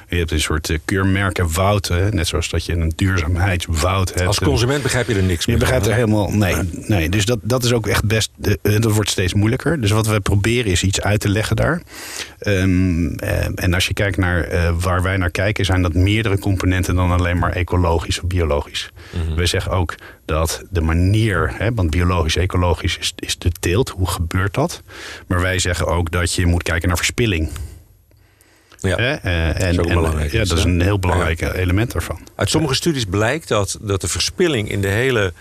Je 0.09 0.17
hebt 0.17 0.31
een 0.31 0.41
soort 0.41 0.71
eh, 0.71 0.79
keurmerkenwoud, 0.85 1.89
hè, 1.89 2.11
net 2.11 2.27
zoals 2.27 2.49
dat 2.49 2.65
je 2.65 2.73
een 2.73 2.93
duurzaamheidswoud 2.97 4.09
hebt. 4.15 4.27
Als 4.27 4.39
consument 4.39 4.83
begrijp 4.83 5.09
je 5.09 5.15
er 5.15 5.23
niks 5.23 5.45
Je 5.45 5.51
meer 5.51 5.61
begrijpt 5.61 5.85
van, 5.85 5.93
er 5.93 5.99
helemaal. 5.99 6.31
Nee, 6.31 6.55
nee. 6.87 7.09
dus 7.09 7.25
dat, 7.25 7.39
dat 7.43 7.65
is 7.65 7.73
ook 7.73 7.87
echt 7.87 8.05
best. 8.05 8.31
eh, 8.41 8.81
Dat 8.81 8.93
wordt 8.93 9.11
steeds 9.11 9.35
moeilijker. 9.35 9.81
Dus 9.81 9.91
wat 9.91 10.07
we 10.07 10.21
proberen 10.21 10.71
is 10.71 10.83
iets 10.83 11.01
uit 11.01 11.21
te 11.21 11.29
leggen 11.29 11.57
daar. 11.57 11.83
Ehm, 12.39 13.07
eh, 13.07 13.45
en 13.55 13.75
als 13.75 13.87
je 13.87 13.95
kijkt 13.95 14.17
naar 14.17 14.43
eh, 14.45 14.73
waar 14.81 15.03
wij 15.03 15.17
naar 15.17 15.31
kijken, 15.31 15.65
zijn 15.65 15.83
dat 15.83 15.95
meerdere 15.95 16.39
componenten 16.39 16.95
dan 16.95 17.11
alleen 17.11 17.39
maar 17.39 17.53
ecologisch 17.53 18.21
of 18.21 18.27
biologisch. 18.27 18.91
We 19.37 19.47
zeggen 19.47 19.73
ook 19.73 19.95
dat 20.29 20.63
de 20.71 20.81
manier, 20.81 21.53
hè, 21.55 21.75
want 21.75 21.91
biologisch, 21.91 22.37
ecologisch 22.37 22.99
is, 22.99 23.13
is 23.17 23.39
de 23.39 23.51
teelt. 23.61 23.89
Hoe 23.89 24.09
gebeurt 24.09 24.55
dat? 24.55 24.83
Maar 25.27 25.41
wij 25.41 25.59
zeggen 25.59 25.87
ook 25.87 26.11
dat 26.11 26.33
je 26.33 26.47
moet 26.47 26.63
kijken 26.63 26.89
naar 26.89 26.97
verspilling. 26.97 27.51
Ja. 28.81 28.97
Hè? 28.97 29.15
Eh, 29.15 29.63
en, 29.63 29.81
ook 29.81 29.87
en, 29.87 29.95
belangrijk 29.95 30.33
ja, 30.33 30.45
dat 30.45 30.59
is 30.59 30.65
een 30.65 30.81
heel 30.81 30.99
belangrijk 30.99 31.41
element 31.41 31.93
daarvan. 31.93 32.21
Uit 32.35 32.51
sommige 32.51 32.75
studies 32.75 33.05
blijkt 33.05 33.49
dat, 33.49 33.79
dat 33.81 34.01
de 34.01 34.09
verspilling 34.09 34.71
in 34.71 34.81
de 34.81 34.89
hele 34.89 35.33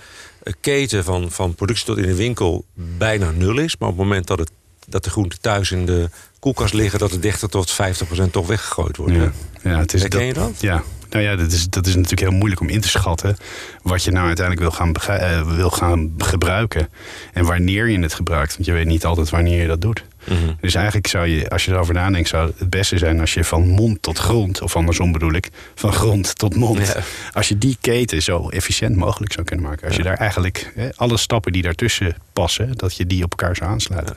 eh, 0.44 0.54
keten 0.62 1.04
van, 1.04 1.32
van 1.32 1.56
productie 1.56 1.86
tot 1.86 1.98
in 1.98 2.08
de 2.08 2.16
winkel 2.16 2.66
bijna 2.74 3.32
nul 3.32 3.58
is. 3.58 3.78
Maar 3.78 3.90
op 3.90 3.98
het 3.98 4.04
moment 4.04 4.28
dat, 4.28 4.40
het, 4.40 4.52
dat 4.86 5.04
de 5.04 5.10
groenten 5.10 5.42
thuis 5.42 5.72
in 5.72 5.86
de 5.86 6.10
koelkast 6.40 6.74
liggen, 6.74 7.00
dat 7.00 7.12
het 7.12 7.22
30 7.22 7.50
tot 7.50 7.72
50 7.72 8.08
procent 8.08 8.32
toch 8.32 8.48
weggegooid 8.48 8.98
wordt. 8.98 9.14
Ja, 9.14 9.32
ja 9.64 9.80
het 9.80 9.94
is 9.94 10.02
Herken 10.02 10.26
je 10.26 10.34
dat? 10.34 10.62
Ja. 10.62 10.84
Nou 11.10 11.24
ja, 11.24 11.36
dat 11.36 11.52
is, 11.52 11.70
dat 11.70 11.88
is 11.88 11.96
natuurlijk 11.96 12.22
heel 12.22 12.38
moeilijk 12.38 12.62
om 12.62 12.70
in 12.70 12.82
te 12.82 12.88
schatten 12.88 13.38
wat 13.82 14.04
je 14.04 14.12
nou 14.12 14.28
uiteindelijk 14.28 14.68
wil 14.68 14.78
gaan, 14.78 14.94
eh, 14.94 15.56
wil 15.56 15.70
gaan 15.70 16.14
gebruiken. 16.18 16.90
En 17.34 17.46
wanneer 17.46 17.90
je 17.90 18.00
het 18.00 18.14
gebruikt. 18.14 18.54
Want 18.54 18.66
je 18.66 18.74
weet 18.74 18.86
niet 18.86 19.06
altijd 19.06 19.30
wanneer 19.30 19.62
je 19.62 19.68
dat 19.68 19.82
doet. 19.82 20.04
Mhm. 20.24 20.54
Dus 20.62 20.76
eigenlijk 20.76 21.08
zou 21.08 21.28
je, 21.28 21.50
als 21.50 21.66
je 21.66 21.72
erover 21.72 21.94
nadenkt, 21.94 22.30
zou 22.30 22.52
het 22.58 22.70
beste 22.70 22.98
zijn 22.98 23.20
als 23.20 23.34
je 23.34 23.44
van 23.44 23.68
mond 23.68 24.02
tot 24.02 24.18
grond, 24.18 24.62
of 24.62 24.76
andersom 24.76 25.12
bedoel 25.12 25.34
ik, 25.34 25.50
van 25.76 25.94
grond 25.94 26.38
tot 26.38 26.56
mond. 26.56 26.88
Ja. 26.88 27.02
Als 27.32 27.48
je 27.48 27.58
die 27.58 27.78
keten 27.82 28.22
zo 28.22 28.50
efficiënt 28.50 28.96
mogelijk 28.96 29.34
zou 29.34 29.46
kunnen 29.46 29.66
maken. 29.66 29.88
Als 29.88 29.96
je 29.96 30.04
daar 30.04 30.18
eigenlijk 30.18 30.72
hè, 30.76 30.90
alle 30.96 31.18
stappen 31.18 31.52
die 31.52 31.62
daartussen 31.62 32.16
passen, 32.34 32.72
dat 32.76 32.96
je 32.96 33.08
die 33.08 33.24
op 33.24 33.32
elkaar 33.32 33.56
zou 33.56 33.70
aansluiten. 33.70 34.16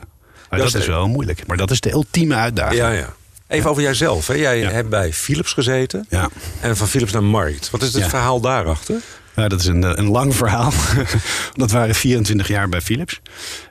Maar 0.49 0.59
Dat 0.59 0.71
dat, 0.71 0.81
is 0.81 0.87
is 0.87 0.93
wel 0.93 1.07
moeilijk. 1.07 1.47
Maar 1.47 1.57
dat 1.57 1.71
is 1.71 1.79
de 1.79 1.91
ultieme 1.91 2.35
uitdaging. 2.35 2.79
Ja, 2.79 2.91
ja. 2.91 3.13
Even 3.51 3.69
over 3.69 3.81
jijzelf. 3.81 4.27
Hè. 4.27 4.33
Jij 4.33 4.59
hebt 4.59 4.89
bij 4.89 5.13
Philips 5.13 5.53
gezeten. 5.53 6.05
Ja. 6.09 6.29
En 6.61 6.77
van 6.77 6.87
Philips 6.87 7.11
naar 7.11 7.23
Markt. 7.23 7.69
Wat 7.69 7.81
is 7.81 7.93
het 7.93 8.07
verhaal 8.07 8.39
daarachter? 8.39 8.95
Nou, 9.35 9.49
dat 9.49 9.59
is 9.59 9.65
een, 9.65 9.99
een 9.99 10.09
lang 10.09 10.35
verhaal. 10.35 10.73
dat 11.53 11.71
waren 11.71 11.95
24 11.95 12.47
jaar 12.47 12.69
bij 12.69 12.81
Philips. 12.81 13.21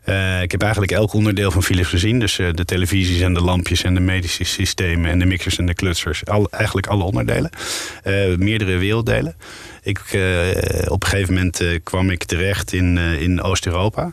Eh, 0.03 0.43
ik 0.43 0.51
heb 0.51 0.63
eigenlijk 0.63 0.93
elk 0.93 1.13
onderdeel 1.13 1.51
van 1.51 1.63
Philips 1.63 1.89
gezien. 1.89 2.19
Dus 2.19 2.39
eh, 2.39 2.49
de 2.53 2.65
televisies 2.65 3.21
en 3.21 3.35
de 3.35 3.41
lampjes 3.41 3.83
en 3.83 3.95
de 3.95 4.01
medische 4.01 4.45
systemen 4.45 5.11
en 5.11 5.19
de 5.19 5.25
mixers 5.25 5.59
en 5.59 5.67
de 5.67 5.75
klutsers. 5.75 6.27
Al, 6.27 6.51
eigenlijk 6.51 6.87
alle 6.87 7.05
onderdelen. 7.05 7.51
Eh, 8.03 8.37
meerdere 8.37 8.77
werelddelen. 8.77 9.37
Ik, 9.83 9.99
eh, 9.99 10.91
op 10.91 11.03
een 11.03 11.09
gegeven 11.09 11.35
moment 11.35 11.61
eh, 11.61 11.79
kwam 11.83 12.11
ik 12.11 12.25
terecht 12.25 12.73
in, 12.73 12.99
eh, 12.99 13.21
in 13.21 13.43
Oost-Europa. 13.43 14.13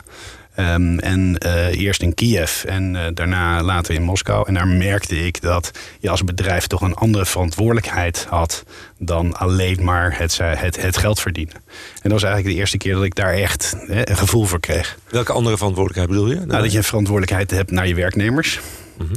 Ehm, 0.58 0.98
en 0.98 1.38
eh, 1.38 1.80
eerst 1.80 2.02
in 2.02 2.14
Kiev 2.14 2.64
en 2.64 2.96
eh, 2.96 3.02
daarna 3.14 3.62
later 3.62 3.94
in 3.94 4.02
Moskou. 4.02 4.48
En 4.48 4.54
daar 4.54 4.66
merkte 4.66 5.26
ik 5.26 5.40
dat 5.40 5.70
je 5.98 6.10
als 6.10 6.24
bedrijf 6.24 6.66
toch 6.66 6.80
een 6.80 6.94
andere 6.94 7.26
verantwoordelijkheid 7.26 8.26
had 8.28 8.64
dan 8.98 9.36
alleen 9.36 9.84
maar 9.84 10.18
het, 10.18 10.38
het, 10.38 10.82
het 10.82 10.96
geld 10.96 11.20
verdienen. 11.20 11.54
En 11.54 11.62
dat 12.02 12.12
was 12.12 12.22
eigenlijk 12.22 12.54
de 12.54 12.60
eerste 12.60 12.78
keer 12.78 12.94
dat 12.94 13.02
ik 13.02 13.14
daar 13.14 13.32
echt 13.32 13.76
hè, 13.86 14.08
een 14.10 14.16
gevoel 14.16 14.44
voor 14.44 14.60
kreeg. 14.60 14.98
Welke 15.10 15.32
andere 15.32 15.56
verantwoordelijkheid 15.56 16.18
bedoel 16.18 16.40
je? 16.40 16.46
Nou, 16.46 16.62
dat 16.62 16.72
je 16.72 16.78
een 16.78 16.84
verantwoordelijkheid 16.84 17.50
hebt 17.50 17.70
naar 17.70 17.86
je 17.86 17.94
werknemers. 17.94 18.60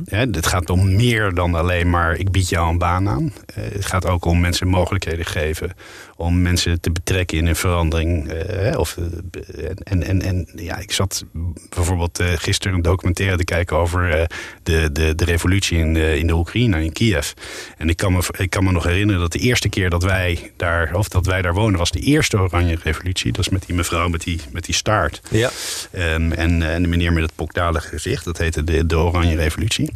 Hè, 0.05 0.19
het 0.19 0.47
gaat 0.47 0.69
om 0.69 0.95
meer 0.95 1.33
dan 1.33 1.55
alleen 1.55 1.89
maar 1.89 2.15
ik 2.15 2.31
bied 2.31 2.49
jou 2.49 2.69
een 2.69 2.77
baan 2.77 3.09
aan. 3.09 3.33
Eh, 3.45 3.63
het 3.71 3.85
gaat 3.85 4.05
ook 4.05 4.25
om 4.25 4.39
mensen 4.39 4.67
mogelijkheden 4.67 5.25
geven. 5.25 5.73
Om 6.15 6.41
mensen 6.41 6.81
te 6.81 6.91
betrekken 6.91 7.37
in 7.37 7.45
een 7.47 7.55
verandering. 7.55 8.27
eh, 8.29 8.79
of, 8.79 8.97
eh, 8.97 9.65
en, 9.83 10.03
en, 10.03 10.21
en 10.21 10.47
ja, 10.55 10.77
ik 10.77 10.91
zat 10.91 11.23
bijvoorbeeld 11.69 12.19
eh, 12.19 12.27
gisteren 12.35 12.75
een 12.75 12.81
documentaire 12.81 13.37
te 13.37 13.43
kijken 13.43 13.77
over 13.77 14.27
de, 14.63 14.89
de, 14.91 15.15
de 15.15 15.25
revolutie 15.25 15.77
in, 15.77 15.93
de- 15.93 16.17
in 16.19 16.27
de 16.27 16.33
Oekraïne, 16.35 16.83
in 16.83 16.91
Kiev. 16.91 17.31
En 17.77 17.89
ik 17.89 17.97
kan, 17.97 18.13
me, 18.13 18.19
ik 18.37 18.49
kan 18.49 18.63
me 18.63 18.71
nog 18.71 18.83
herinneren 18.83 19.21
dat 19.21 19.31
de 19.31 19.39
eerste 19.39 19.69
keer 19.69 19.89
dat 19.89 20.03
wij 20.03 20.51
daar, 20.57 20.95
of 20.95 21.07
dat 21.07 21.25
wij 21.25 21.41
daar 21.41 21.53
wonen, 21.53 21.79
was 21.79 21.91
de 21.91 21.99
eerste 21.99 22.39
Oranje 22.39 22.77
Revolutie. 22.83 23.31
Dat 23.31 23.45
is 23.45 23.49
met 23.49 23.65
die 23.65 23.75
mevrouw 23.75 24.07
met 24.09 24.23
die, 24.23 24.39
met 24.51 24.65
die 24.65 24.75
staart. 24.75 25.21
Ja. 25.29 25.49
Ehm, 25.91 26.31
en, 26.31 26.61
en 26.61 26.81
de 26.81 26.87
meneer 26.87 27.13
met 27.13 27.23
het 27.23 27.35
pokdalige 27.35 27.87
gezicht, 27.87 28.25
dat 28.25 28.37
heette 28.37 28.63
de, 28.63 28.85
de 28.85 28.97
Oranje 28.97 29.35
Revolutie. 29.35 29.91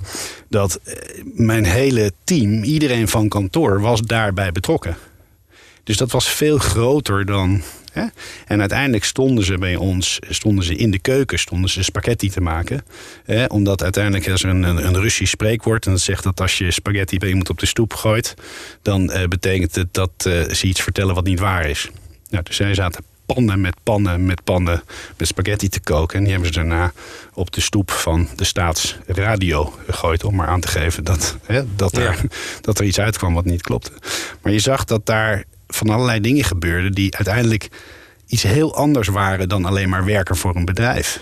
Dat 0.49 0.79
mijn 1.23 1.65
hele 1.65 2.11
team, 2.23 2.63
iedereen 2.63 3.07
van 3.07 3.29
kantoor, 3.29 3.81
was 3.81 4.01
daarbij 4.01 4.51
betrokken. 4.51 4.97
Dus 5.85 5.97
dat 5.97 6.11
was 6.11 6.29
veel 6.29 6.57
groter 6.57 7.25
dan 7.25 7.63
Hè? 7.95 8.05
En 8.45 8.59
uiteindelijk 8.59 9.03
stonden 9.03 9.45
ze 9.45 9.57
bij 9.57 9.75
ons, 9.75 10.19
stonden 10.29 10.63
ze 10.63 10.75
in 10.75 10.91
de 10.91 10.99
keuken, 10.99 11.39
stonden 11.39 11.69
ze 11.69 11.83
spaghetti 11.83 12.29
te 12.29 12.41
maken. 12.41 12.83
Hè? 13.25 13.45
Omdat 13.45 13.83
uiteindelijk 13.83 14.25
is 14.25 14.43
er 14.43 14.49
een, 14.49 14.63
een, 14.63 14.85
een 14.85 14.99
Russisch 14.99 15.31
spreekwoord 15.31 15.85
en 15.85 15.91
dat 15.91 16.01
zegt 16.01 16.23
dat 16.23 16.41
als 16.41 16.57
je 16.57 16.71
spaghetti 16.71 17.17
bij 17.17 17.29
iemand 17.29 17.49
op 17.49 17.59
de 17.59 17.65
stoep 17.65 17.93
gooit, 17.93 18.33
dan 18.81 19.11
uh, 19.11 19.23
betekent 19.23 19.75
het 19.75 19.93
dat 19.93 20.11
uh, 20.27 20.49
ze 20.49 20.67
iets 20.67 20.81
vertellen 20.81 21.15
wat 21.15 21.23
niet 21.23 21.39
waar 21.39 21.69
is. 21.69 21.89
Nou, 22.29 22.43
dus 22.43 22.55
zij 22.55 22.73
zaten 22.73 23.03
pannen 23.25 23.61
met 23.61 23.75
pannen 23.83 24.25
met 24.25 24.43
pannen 24.43 24.83
met 25.17 25.27
spaghetti 25.27 25.69
te 25.69 25.79
koken. 25.79 26.17
En 26.17 26.23
die 26.23 26.33
hebben 26.33 26.53
ze 26.53 26.59
daarna 26.59 26.93
op 27.33 27.51
de 27.51 27.61
stoep 27.61 27.91
van 27.91 28.29
de 28.35 28.43
staatsradio 28.43 29.73
gegooid. 29.85 30.23
Om 30.23 30.35
maar 30.35 30.47
aan 30.47 30.61
te 30.61 30.67
geven 30.67 31.03
dat, 31.03 31.37
hè, 31.45 31.61
dat, 31.75 31.97
er, 31.97 32.21
dat 32.61 32.79
er 32.79 32.85
iets 32.85 32.99
uitkwam 32.99 33.33
wat 33.33 33.45
niet 33.45 33.61
klopte. 33.61 33.91
Maar 34.41 34.51
je 34.51 34.59
zag 34.59 34.83
dat 34.83 35.05
daar 35.05 35.45
van 35.75 35.89
allerlei 35.89 36.19
dingen 36.19 36.43
gebeurden 36.43 36.91
die 36.91 37.15
uiteindelijk 37.15 37.69
iets 38.27 38.43
heel 38.43 38.75
anders 38.75 39.07
waren 39.07 39.49
dan 39.49 39.65
alleen 39.65 39.89
maar 39.89 40.05
werken 40.05 40.35
voor 40.35 40.55
een 40.55 40.65
bedrijf. 40.65 41.21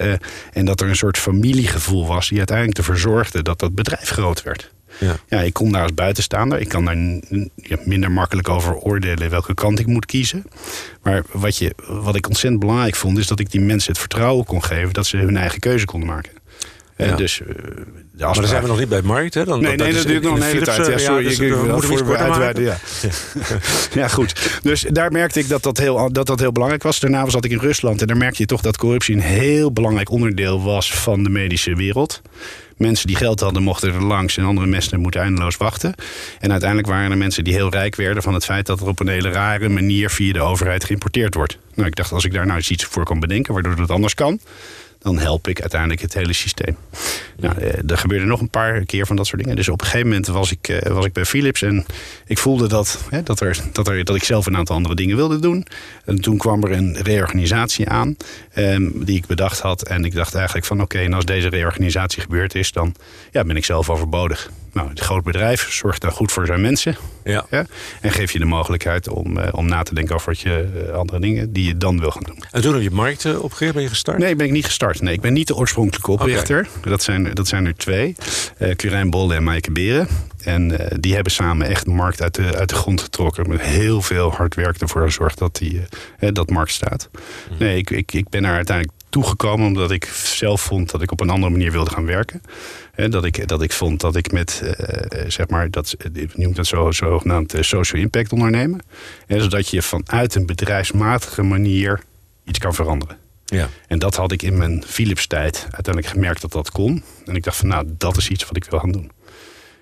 Uh, 0.00 0.12
en 0.52 0.64
dat 0.64 0.80
er 0.80 0.88
een 0.88 0.96
soort 0.96 1.18
familiegevoel 1.18 2.06
was 2.06 2.28
die 2.28 2.38
uiteindelijk 2.38 2.78
ervoor 2.78 2.98
zorgde 2.98 3.42
dat 3.42 3.58
dat 3.58 3.74
bedrijf 3.74 4.08
groot 4.08 4.42
werd. 4.42 4.72
Ja. 4.98 5.16
ja, 5.28 5.40
ik 5.40 5.52
kom 5.52 5.72
daar 5.72 5.82
als 5.82 5.94
buitenstaander. 5.94 6.60
Ik 6.60 6.68
kan 6.68 6.84
daar 6.84 6.96
minder 7.84 8.10
makkelijk 8.10 8.48
over 8.48 8.74
oordelen 8.76 9.30
welke 9.30 9.54
kant 9.54 9.78
ik 9.78 9.86
moet 9.86 10.06
kiezen. 10.06 10.44
Maar 11.02 11.22
wat, 11.32 11.56
je, 11.56 11.74
wat 11.86 12.14
ik 12.14 12.26
ontzettend 12.26 12.60
belangrijk 12.60 12.94
vond, 12.94 13.18
is 13.18 13.26
dat 13.26 13.40
ik 13.40 13.50
die 13.50 13.60
mensen 13.60 13.90
het 13.90 14.00
vertrouwen 14.00 14.44
kon 14.44 14.64
geven 14.64 14.92
dat 14.92 15.06
ze 15.06 15.16
hun 15.16 15.36
eigen 15.36 15.60
keuze 15.60 15.84
konden 15.84 16.08
maken. 16.08 16.32
Ja. 16.96 17.16
dus, 17.16 17.40
uh, 17.40 17.46
de 17.48 18.24
maar 18.24 18.34
dan 18.34 18.46
zijn 18.46 18.62
we 18.62 18.68
nog 18.68 18.78
niet 18.78 18.88
bij 18.88 19.02
Markt, 19.02 19.34
hè? 19.34 19.44
Dan, 19.44 19.60
nee, 19.60 19.76
nee, 19.76 19.92
dat, 19.92 19.96
dat 19.96 20.06
duurt 20.06 20.22
nog 20.22 20.36
een 20.36 20.42
hele 20.42 20.64
tijd. 20.64 20.86
Ja, 20.86 20.98
sorry, 20.98 21.22
dus 21.22 21.38
ik, 21.38 21.54
wil 21.54 21.80
voor 21.80 22.16
uitweiden. 22.16 22.62
Ja. 22.62 22.76
ja, 24.00 24.08
goed. 24.08 24.60
Dus 24.62 24.84
daar 24.88 25.12
merkte 25.12 25.38
ik 25.38 25.48
dat 25.48 25.62
dat, 25.62 25.78
heel, 25.78 26.12
dat 26.12 26.26
dat 26.26 26.40
heel 26.40 26.52
belangrijk 26.52 26.82
was. 26.82 27.00
Daarna 27.00 27.28
zat 27.28 27.44
ik 27.44 27.50
in 27.50 27.58
Rusland 27.58 28.00
en 28.00 28.06
daar 28.06 28.16
merkte 28.16 28.42
je 28.42 28.46
toch 28.46 28.60
dat 28.60 28.76
corruptie 28.76 29.14
een 29.14 29.20
heel 29.20 29.72
belangrijk 29.72 30.10
onderdeel 30.10 30.62
was 30.62 30.94
van 30.94 31.22
de 31.22 31.28
medische 31.28 31.74
wereld. 31.74 32.22
Mensen 32.76 33.06
die 33.06 33.16
geld 33.16 33.40
hadden 33.40 33.62
mochten 33.62 33.94
er 33.94 34.02
langs 34.02 34.36
en 34.36 34.44
andere 34.44 34.66
mensen 34.66 35.00
moeten 35.00 35.20
eindeloos 35.20 35.56
wachten. 35.56 35.94
En 36.40 36.50
uiteindelijk 36.50 36.88
waren 36.88 37.10
er 37.10 37.16
mensen 37.16 37.44
die 37.44 37.52
heel 37.52 37.70
rijk 37.70 37.96
werden 37.96 38.22
van 38.22 38.34
het 38.34 38.44
feit 38.44 38.66
dat 38.66 38.80
er 38.80 38.86
op 38.86 39.00
een 39.00 39.08
hele 39.08 39.30
rare 39.30 39.68
manier 39.68 40.10
via 40.10 40.32
de 40.32 40.40
overheid 40.40 40.84
geïmporteerd 40.84 41.34
wordt. 41.34 41.58
Nou, 41.74 41.88
ik 41.88 41.94
dacht 41.94 42.12
als 42.12 42.24
ik 42.24 42.32
daar 42.32 42.46
nou 42.46 42.56
eens 42.56 42.70
iets 42.70 42.84
voor 42.84 43.04
kan 43.04 43.20
bedenken 43.20 43.52
waardoor 43.52 43.76
dat 43.76 43.90
anders 43.90 44.14
kan, 44.14 44.40
dan 45.04 45.18
help 45.18 45.48
ik 45.48 45.60
uiteindelijk 45.60 46.00
het 46.00 46.14
hele 46.14 46.32
systeem. 46.32 46.76
Nou, 47.36 47.58
eh, 47.58 47.90
er 47.90 47.98
gebeurde 47.98 48.24
nog 48.24 48.40
een 48.40 48.50
paar 48.50 48.84
keer 48.84 49.06
van 49.06 49.16
dat 49.16 49.26
soort 49.26 49.42
dingen. 49.42 49.56
Dus 49.56 49.68
op 49.68 49.80
een 49.80 49.86
gegeven 49.86 50.08
moment 50.08 50.26
was 50.26 50.50
ik, 50.50 50.68
eh, 50.68 50.92
was 50.92 51.04
ik 51.04 51.12
bij 51.12 51.24
Philips 51.24 51.62
en 51.62 51.86
ik 52.26 52.38
voelde 52.38 52.68
dat, 52.68 53.04
hè, 53.10 53.22
dat, 53.22 53.40
er, 53.40 53.58
dat, 53.72 53.88
er, 53.88 54.04
dat 54.04 54.16
ik 54.16 54.24
zelf 54.24 54.46
een 54.46 54.56
aantal 54.56 54.76
andere 54.76 54.94
dingen 54.94 55.16
wilde 55.16 55.38
doen. 55.38 55.66
En 56.04 56.20
toen 56.20 56.38
kwam 56.38 56.64
er 56.64 56.72
een 56.72 56.96
reorganisatie 57.02 57.88
aan 57.88 58.16
um, 58.56 59.04
die 59.04 59.16
ik 59.16 59.26
bedacht 59.26 59.60
had. 59.60 59.82
En 59.82 60.04
ik 60.04 60.14
dacht 60.14 60.34
eigenlijk 60.34 60.66
van 60.66 60.82
oké, 60.82 60.98
en 60.98 61.12
als 61.12 61.24
deze 61.24 61.48
reorganisatie 61.48 62.22
gebeurd 62.22 62.54
is, 62.54 62.72
dan 62.72 62.94
ja, 63.30 63.44
ben 63.44 63.56
ik 63.56 63.64
zelf 63.64 63.90
overbodig. 63.90 64.50
Nou, 64.74 64.90
een 64.90 64.98
groot 64.98 65.24
bedrijf 65.24 65.72
zorgt 65.72 66.00
dan 66.00 66.10
goed 66.10 66.32
voor 66.32 66.46
zijn 66.46 66.60
mensen. 66.60 66.96
Ja. 67.24 67.46
ja 67.50 67.66
en 68.00 68.12
geef 68.12 68.32
je 68.32 68.38
de 68.38 68.44
mogelijkheid 68.44 69.08
om, 69.08 69.38
uh, 69.38 69.48
om 69.50 69.68
na 69.68 69.82
te 69.82 69.94
denken 69.94 70.14
over 70.14 70.26
wat 70.28 70.40
je, 70.40 70.84
uh, 70.88 70.94
andere 70.94 71.20
dingen 71.20 71.52
die 71.52 71.66
je 71.66 71.76
dan 71.76 72.00
wil 72.00 72.10
gaan 72.10 72.22
doen. 72.22 72.44
En 72.50 72.62
toen 72.62 72.72
heb 72.72 72.82
je 72.82 72.90
markten 72.90 73.42
opgericht, 73.42 73.74
ben 73.74 73.82
je 73.82 73.88
gestart? 73.88 74.18
Nee, 74.18 74.36
ben 74.36 74.46
ik 74.46 74.52
niet 74.52 74.64
gestart. 74.64 75.00
Nee, 75.00 75.14
ik 75.14 75.20
ben 75.20 75.32
niet 75.32 75.46
de 75.46 75.56
oorspronkelijke 75.56 76.10
oprichter. 76.10 76.68
Okay. 76.76 76.90
Dat, 76.90 77.02
zijn, 77.02 77.34
dat 77.34 77.48
zijn 77.48 77.66
er 77.66 77.76
twee. 77.76 78.16
Uh, 78.58 78.74
Curijn 78.74 79.10
Bolle 79.10 79.34
en 79.34 79.44
Maaike 79.44 79.72
Beren. 79.72 80.08
En 80.42 80.70
uh, 80.70 80.78
die 81.00 81.14
hebben 81.14 81.32
samen 81.32 81.66
echt 81.66 81.84
de 81.84 81.90
markt 81.90 82.22
uit 82.22 82.34
de, 82.34 82.56
uit 82.56 82.68
de 82.68 82.74
grond 82.74 83.00
getrokken. 83.00 83.48
Met 83.48 83.60
heel 83.60 84.02
veel 84.02 84.32
hard 84.32 84.54
werk 84.54 84.80
ervoor 84.80 85.02
gezorgd 85.02 85.38
dat 85.38 85.56
die, 85.56 85.82
dat 86.18 86.50
markt 86.50 86.72
staat. 86.72 87.08
Mm. 87.50 87.56
Nee, 87.58 87.76
ik, 87.76 87.90
ik, 87.90 88.12
ik 88.12 88.28
ben 88.28 88.42
daar 88.42 88.54
uiteindelijk 88.54 88.96
toegekomen 89.14 89.66
omdat 89.66 89.90
ik 89.90 90.04
zelf 90.14 90.60
vond 90.60 90.90
dat 90.90 91.02
ik 91.02 91.12
op 91.12 91.20
een 91.20 91.30
andere 91.30 91.52
manier 91.52 91.72
wilde 91.72 91.90
gaan 91.90 92.06
werken. 92.06 92.42
En 92.94 93.10
dat, 93.10 93.24
ik, 93.24 93.48
dat 93.48 93.62
ik 93.62 93.72
vond 93.72 94.00
dat 94.00 94.16
ik 94.16 94.32
met, 94.32 94.62
uh, 94.64 95.24
zeg 95.28 95.48
maar, 95.48 95.70
dat, 95.70 95.96
noemt 96.34 96.56
dat 96.56 96.66
zo, 96.66 96.90
zogenaamd 96.90 97.54
social 97.60 98.02
impact 98.02 98.32
ondernemen. 98.32 98.80
En 99.26 99.40
zodat 99.40 99.68
je 99.68 99.82
vanuit 99.82 100.34
een 100.34 100.46
bedrijfsmatige 100.46 101.42
manier 101.42 102.00
iets 102.44 102.58
kan 102.58 102.74
veranderen. 102.74 103.16
Ja. 103.44 103.68
En 103.86 103.98
dat 103.98 104.16
had 104.16 104.32
ik 104.32 104.42
in 104.42 104.56
mijn 104.56 104.84
Philips 104.86 105.26
tijd 105.26 105.62
uiteindelijk 105.70 106.06
gemerkt 106.06 106.40
dat 106.40 106.52
dat 106.52 106.70
kon. 106.70 107.02
En 107.24 107.36
ik 107.36 107.44
dacht 107.44 107.56
van 107.56 107.68
nou, 107.68 107.86
dat 107.98 108.16
is 108.16 108.28
iets 108.28 108.44
wat 108.44 108.56
ik 108.56 108.64
wil 108.64 108.78
gaan 108.78 108.92
doen. 108.92 109.10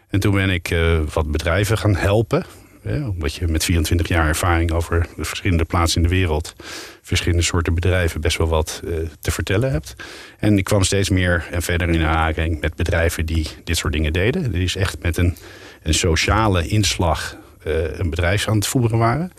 En 0.09 0.21
toen 0.21 0.35
ben 0.35 0.51
ik 0.51 0.71
uh, 0.71 1.01
wat 1.13 1.31
bedrijven 1.31 1.79
gaan 1.79 1.97
helpen. 1.97 2.45
Hè, 2.83 3.07
omdat 3.07 3.35
je 3.35 3.49
met 3.49 3.65
24 3.65 4.09
jaar 4.09 4.29
ervaring 4.29 4.73
over 4.73 5.07
de 5.17 5.25
verschillende 5.25 5.65
plaatsen 5.65 6.03
in 6.03 6.09
de 6.09 6.15
wereld, 6.15 6.55
verschillende 7.03 7.43
soorten 7.43 7.75
bedrijven, 7.75 8.21
best 8.21 8.39
wel 8.39 8.49
wat 8.49 8.81
uh, 8.85 8.97
te 9.21 9.31
vertellen 9.31 9.71
hebt. 9.71 9.95
En 10.39 10.59
ik 10.59 10.65
kwam 10.65 10.83
steeds 10.83 11.11
meer 11.11 11.49
en 11.51 11.63
verder 11.63 11.89
in 11.89 12.05
aanraking 12.05 12.61
met 12.61 12.75
bedrijven 12.75 13.27
die 13.27 13.49
dit 13.65 13.77
soort 13.77 13.93
dingen 13.93 14.13
deden. 14.13 14.53
Die 14.53 14.63
is 14.63 14.77
echt 14.77 15.03
met 15.03 15.17
een, 15.17 15.37
een 15.83 15.95
sociale 15.95 16.67
inslag 16.67 17.37
uh, 17.67 17.99
een 17.99 18.11
bedrijf 18.11 18.49
aan 18.49 18.55
het 18.55 18.67
voeren 18.67 18.99
waren. 18.99 19.33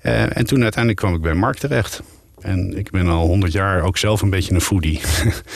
en 0.00 0.46
toen 0.46 0.62
uiteindelijk 0.62 0.96
kwam 0.96 1.14
ik 1.14 1.20
bij 1.20 1.34
Mark 1.34 1.56
terecht. 1.56 2.02
En 2.40 2.78
ik 2.78 2.90
ben 2.90 3.08
al 3.08 3.26
honderd 3.26 3.52
jaar 3.52 3.82
ook 3.82 3.96
zelf 3.98 4.22
een 4.22 4.30
beetje 4.30 4.54
een 4.54 4.60
foodie. 4.60 5.00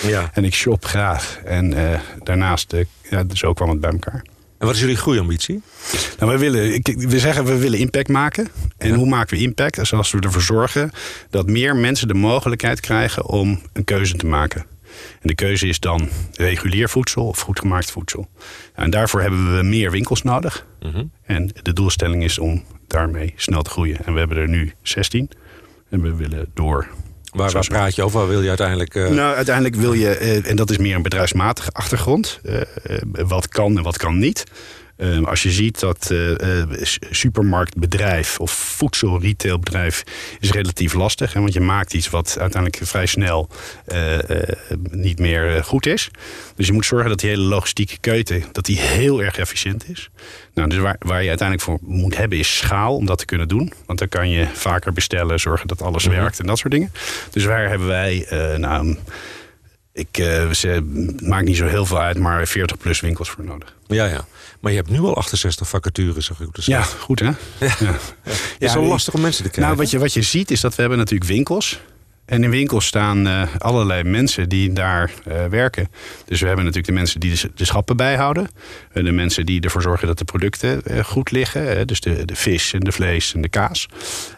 Ja. 0.03 0.31
en 0.35 0.45
ik 0.45 0.55
shop 0.55 0.85
graag. 0.85 1.41
En 1.45 1.75
daarnaast, 2.23 2.75
ja, 3.11 3.25
zo 3.33 3.53
kwam 3.53 3.69
het 3.69 3.81
bij 3.81 3.91
elkaar. 3.91 4.23
En 4.59 4.67
wat 4.67 4.75
is 4.75 4.81
jullie 4.81 4.97
groeiambitie? 4.97 5.63
Nou, 6.19 6.33
we, 6.33 6.39
willen, 6.39 6.83
we 7.09 7.19
zeggen 7.19 7.45
we 7.45 7.59
willen 7.59 7.79
impact 7.79 8.09
maken. 8.09 8.49
En 8.77 8.89
ja. 8.89 8.95
hoe 8.95 9.09
maken 9.09 9.37
we 9.37 9.43
impact? 9.43 9.93
Als 9.93 10.11
we 10.11 10.21
ervoor 10.21 10.43
zorgen 10.43 10.91
dat 11.31 11.47
meer 11.47 11.77
mensen 11.77 12.09
de 12.09 12.15
mogelijkheid 12.15 12.81
krijgen 12.81 13.27
om 13.27 13.61
een 13.73 13.85
keuze 13.85 14.17
te 14.17 14.27
maken. 14.27 14.67
En 15.21 15.29
de 15.29 15.35
keuze 15.35 15.67
is 15.67 15.81
dan 15.81 16.09
regulier 16.33 16.89
voedsel 16.89 17.27
of 17.27 17.41
goed 17.41 17.59
gemaakt 17.59 17.91
voedsel. 17.91 18.29
En 18.75 18.91
daarvoor 18.91 19.21
hebben 19.21 19.57
we 19.57 19.63
meer 19.63 19.91
winkels 19.91 20.23
nodig. 20.23 20.67
Mm 20.81 20.91
-hmm. 20.91 21.11
En 21.23 21.51
de 21.63 21.73
doelstelling 21.73 22.25
is 22.25 22.39
om 22.39 22.65
daarmee 22.87 23.33
snel 23.37 23.63
te 23.63 23.71
groeien. 23.71 24.05
En 24.05 24.13
we 24.13 24.19
hebben 24.19 24.37
er 24.37 24.49
nu 24.49 24.73
16. 24.83 25.31
En 25.89 26.03
we 26.03 26.15
willen 26.15 26.51
door. 26.55 26.89
Waar, 27.33 27.53
waar 27.53 27.67
praat 27.67 27.95
je 27.95 28.03
over? 28.03 28.19
Waar 28.19 28.29
wil 28.29 28.43
je 28.43 28.49
uiteindelijk... 28.49 28.95
Uh... 28.95 29.09
Nou, 29.09 29.35
uiteindelijk 29.37 29.75
wil 29.75 29.93
je, 29.93 30.21
uh, 30.21 30.51
en 30.51 30.57
dat 30.57 30.71
is 30.71 30.79
meer 30.79 30.95
een 30.95 31.03
bedrijfsmatige 31.03 31.71
achtergrond. 31.71 32.41
Uh, 32.43 32.61
wat 33.11 33.49
kan 33.49 33.77
en 33.77 33.83
wat 33.83 33.97
kan 33.97 34.19
niet. 34.19 34.45
Uh, 34.99 35.27
als 35.27 35.43
je 35.43 35.51
ziet 35.51 35.81
dat 35.81 36.11
uh, 36.13 36.63
supermarktbedrijf 37.11 38.41
of 38.41 38.51
voedselretailbedrijf 38.51 40.03
is 40.41 40.51
relatief 40.51 40.95
lastig. 40.95 41.33
Hè, 41.33 41.41
want 41.41 41.53
je 41.53 41.61
maakt 41.61 41.95
iets 41.95 42.11
wat 42.11 42.37
uiteindelijk 42.41 42.83
vrij 42.87 43.07
snel 43.07 43.49
uh, 43.93 44.19
niet 44.91 45.19
meer 45.19 45.65
goed 45.65 45.87
is. 45.87 46.11
Dus 46.57 46.67
je 46.67 46.73
moet 46.73 46.87
zorgen 46.87 47.09
dat 47.09 47.19
die 47.19 47.31
hele 47.31 47.43
logistieke 47.43 47.99
keuze 48.01 48.43
dat 48.53 48.65
die 48.65 48.79
heel 48.79 49.23
erg 49.23 49.39
efficiënt 49.39 49.89
is. 49.89 50.11
Nou, 50.55 50.69
dus 50.69 50.79
waar, 50.79 50.97
waar 50.99 51.23
je 51.23 51.29
uiteindelijk 51.29 51.69
voor 51.69 51.79
moet 51.83 52.17
hebben 52.17 52.39
is 52.39 52.57
schaal 52.57 52.97
om 52.97 53.07
dat 53.07 53.19
te 53.19 53.25
kunnen 53.25 53.49
doen. 53.49 53.73
Want 53.87 53.99
dan 53.99 54.09
kan 54.09 54.31
je 54.31 54.47
vaker 54.53 54.93
bestellen, 54.93 55.41
zorgen 55.41 55.69
dat 55.69 55.83
alles 55.83 56.05
mm 56.05 56.11
-hmm. 56.13 56.21
werkt 56.21 56.39
en 56.41 56.47
dat 56.47 56.59
soort 56.59 56.73
dingen. 56.73 56.93
Dus 57.31 57.45
waar 57.45 57.69
hebben 57.69 57.89
wij... 57.89 58.27
nou, 58.57 58.97
ik 59.99 60.19
uh, 60.19 60.51
ze, 60.51 60.83
maakt 61.23 61.45
niet 61.45 61.57
zo 61.57 61.67
heel 61.67 61.87
veel 61.87 62.01
uit, 62.01 62.19
maar 62.19 62.47
40 62.47 62.79
plus 62.79 63.01
winkels 63.01 63.31
voor 63.31 63.45
nodig. 63.45 63.75
Ja, 63.87 64.05
ja. 64.05 64.27
Maar 64.61 64.73
je 64.73 64.79
hebt 64.79 64.91
nu 64.91 65.01
al 65.01 65.17
68 65.17 65.69
vacatures, 65.69 66.27
zeg 66.27 66.41
ik. 66.41 66.49
Dus 66.53 66.67
ja, 66.67 66.83
goed 66.83 67.21
hè? 67.21 67.27
Ja. 67.27 67.35
ja. 67.59 67.75
ja. 68.25 68.33
Is 68.59 68.73
zo 68.73 68.85
lastig 68.85 69.15
om 69.15 69.21
mensen 69.21 69.45
te 69.45 69.51
krijgen? 69.51 69.75
Nou, 69.75 69.85
wat 69.85 69.91
je, 69.91 69.99
wat 69.99 70.13
je 70.13 70.23
ziet 70.23 70.51
is 70.51 70.61
dat 70.61 70.75
we 70.75 70.81
hebben 70.81 70.99
natuurlijk 70.99 71.31
winkels. 71.31 71.81
En 72.29 72.43
in 72.45 72.51
winkels 72.51 72.87
staan 72.87 73.27
uh, 73.27 73.43
allerlei 73.59 74.05
mensen 74.05 74.49
die 74.49 74.73
daar 74.73 75.11
uh, 75.29 75.45
werken. 75.45 75.89
Dus 76.25 76.41
we 76.41 76.47
hebben 76.47 76.65
natuurlijk 76.65 76.93
de 76.93 76.99
mensen 76.99 77.21
die 77.21 77.41
de, 77.55 77.65
schappen 77.65 77.97
bijhouden. 77.97 78.49
Uh, 78.95 79.05
de 79.05 79.13
mensen 79.13 79.47
die 79.47 79.61
ervoor 79.61 79.83
zorgen 79.83 80.07
dat 80.07 80.19
de 80.19 80.25
producten 80.25 81.05
goed 81.05 81.31
liggen. 81.31 81.87
dus 81.87 82.01
de, 82.01 82.25
de 82.25 82.37
vis 82.37 82.73
en 82.73 82.81
de 82.81 82.93
vlees 82.93 83.35
en 83.35 83.41
de 83.41 83.49
kaas. 83.49 83.89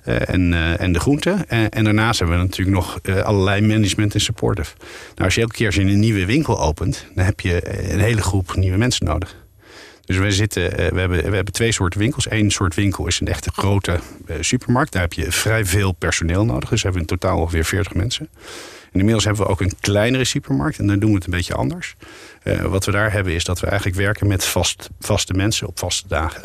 en, 0.05 0.79
en 0.79 0.92
de 0.92 1.00
groenten. 1.00 1.48
En, 1.48 1.85
daarnaast 1.85 2.18
hebben 2.18 2.37
we 2.37 2.42
natuurlijk 2.42 2.76
nog 2.76 3.00
allerlei 3.24 3.61
management 3.61 4.14
en 4.14 4.20
supportive. 4.20 4.74
Nou, 5.14 5.24
als 5.24 5.35
je 5.35 5.40
elke 5.40 5.55
keer 5.55 5.66
als 5.66 5.76
een 5.76 5.98
nieuwe 5.98 6.26
winkel 6.26 6.61
opent... 6.61 7.07
dan 7.14 7.24
heb 7.24 7.40
je 7.40 7.90
een 7.92 8.00
hele 8.00 8.22
groep 8.22 8.55
nieuwe 8.55 8.76
mensen 8.76 9.07
nodig. 9.07 9.39
Dus 10.11 10.18
we, 10.18 10.33
zitten, 10.33 10.62
uh, 10.62 10.77
we, 10.77 11.01
hebben, 11.01 11.31
we 11.31 11.35
hebben 11.35 11.53
twee 11.53 11.73
soorten 11.73 12.01
winkels. 12.01 12.31
Eén 12.31 12.51
soort 12.51 12.75
winkel 12.75 13.07
is 13.07 13.20
een 13.20 13.27
echte 13.27 13.51
grote 13.55 14.01
uh, 14.27 14.37
supermarkt. 14.40 14.92
Daar 14.92 15.03
heb 15.03 15.12
je 15.12 15.33
vrij 15.33 15.64
veel 15.64 15.92
personeel 15.92 16.44
nodig. 16.44 16.68
Dus 16.68 16.83
we 16.83 16.88
hebben 16.88 17.01
in 17.01 17.18
totaal 17.18 17.38
ongeveer 17.38 17.64
40 17.64 17.94
mensen. 17.94 18.29
En 18.92 18.99
inmiddels 18.99 19.25
hebben 19.25 19.42
we 19.44 19.51
ook 19.51 19.61
een 19.61 19.73
kleinere 19.81 20.25
supermarkt. 20.25 20.79
En 20.79 20.87
dan 20.87 20.99
doen 20.99 21.09
we 21.09 21.14
het 21.14 21.25
een 21.25 21.31
beetje 21.31 21.55
anders. 21.55 21.94
Uh, 22.44 22.62
wat 22.62 22.85
we 22.85 22.90
daar 22.90 23.12
hebben 23.12 23.33
is 23.33 23.44
dat 23.44 23.61
we 23.61 23.66
eigenlijk 23.66 23.96
werken 23.96 24.27
met 24.27 24.44
vast, 24.44 24.90
vaste 25.01 25.33
mensen 25.33 25.66
op 25.66 25.79
vaste 25.79 26.09
dagen. 26.09 26.42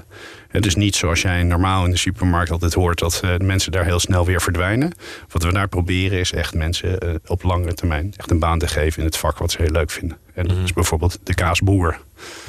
Het 0.55 0.65
is 0.65 0.75
niet 0.75 0.95
zoals 0.95 1.21
jij 1.21 1.43
normaal 1.43 1.85
in 1.85 1.91
de 1.91 1.97
supermarkt 1.97 2.51
altijd 2.51 2.73
hoort 2.73 2.99
dat 2.99 3.21
uh, 3.25 3.37
de 3.37 3.43
mensen 3.43 3.71
daar 3.71 3.85
heel 3.85 3.99
snel 3.99 4.25
weer 4.25 4.41
verdwijnen. 4.41 4.91
Wat 5.29 5.43
we 5.43 5.53
daar 5.53 5.67
proberen 5.67 6.19
is 6.19 6.31
echt 6.31 6.53
mensen 6.53 7.05
uh, 7.05 7.15
op 7.25 7.43
langere 7.43 7.73
termijn 7.73 8.13
echt 8.17 8.31
een 8.31 8.39
baan 8.39 8.59
te 8.59 8.67
geven 8.67 8.99
in 8.99 9.05
het 9.05 9.17
vak 9.17 9.37
wat 9.37 9.51
ze 9.51 9.61
heel 9.61 9.71
leuk 9.71 9.91
vinden. 9.91 10.17
En 10.33 10.47
dat 10.47 10.57
is 10.57 10.73
bijvoorbeeld 10.73 11.19
de 11.23 11.33
kaasboer 11.33 11.99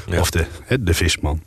ja. 0.06 0.20
of 0.20 0.30
de, 0.30 0.46
de 0.80 0.94
visman. 0.94 1.42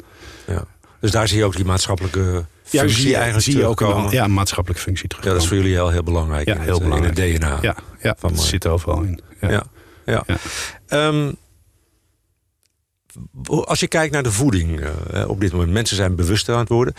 Ja. 0.47 0.63
Dus 0.99 1.11
daar 1.11 1.27
zie 1.27 1.37
je 1.37 1.45
ook 1.45 1.55
die 1.55 1.65
maatschappelijke 1.65 2.45
Ja, 2.69 2.79
functie 2.79 3.01
zie 3.01 3.13
eigenlijk 3.15 3.43
zie 3.43 3.57
je 3.57 3.65
ook 3.65 3.81
een 3.81 4.09
ja, 4.09 4.23
een 4.23 4.33
maatschappelijke 4.33 4.83
functie 4.83 5.07
terug. 5.07 5.25
Ja, 5.25 5.31
dat 5.31 5.41
is 5.41 5.47
voor 5.47 5.57
jullie 5.57 5.73
heel, 5.73 5.89
heel 5.89 6.03
belangrijk 6.03 6.47
Ja, 6.47 6.53
in, 6.55 6.61
heel 6.61 6.73
het, 6.73 6.83
belangrijk. 6.83 7.17
in 7.17 7.23
het 7.31 7.41
DNA. 7.41 7.57
Ja, 7.61 7.75
ja 8.01 8.15
Van 8.17 8.29
dat 8.29 8.37
Mark. 8.37 8.49
zit 8.49 8.67
overal 8.67 9.01
in. 9.01 9.19
Ja. 9.41 9.49
Ja. 9.49 9.63
Ja. 10.05 10.23
Ja. 10.87 11.31
Als 13.45 13.79
je 13.79 13.87
kijkt 13.87 14.13
naar 14.13 14.23
de 14.23 14.31
voeding 14.31 14.79
eh, 14.79 15.29
op 15.29 15.39
dit 15.39 15.51
moment, 15.51 15.71
mensen 15.71 15.95
zijn 15.95 16.15
bewuster 16.15 16.53
aan 16.53 16.59
het 16.59 16.69
worden. 16.69 16.93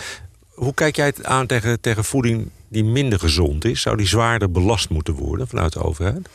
Hoe 0.48 0.74
kijk 0.74 0.96
jij 0.96 1.06
het 1.06 1.24
aan 1.24 1.46
tegen, 1.46 1.80
tegen 1.80 2.04
voeding 2.04 2.50
die 2.68 2.84
minder 2.84 3.18
gezond 3.18 3.64
is? 3.64 3.80
Zou 3.80 3.96
die 3.96 4.06
zwaarder 4.06 4.50
belast 4.50 4.88
moeten 4.90 5.14
worden 5.14 5.48
vanuit 5.48 5.72
de 5.72 5.82
overheid? 5.82 6.28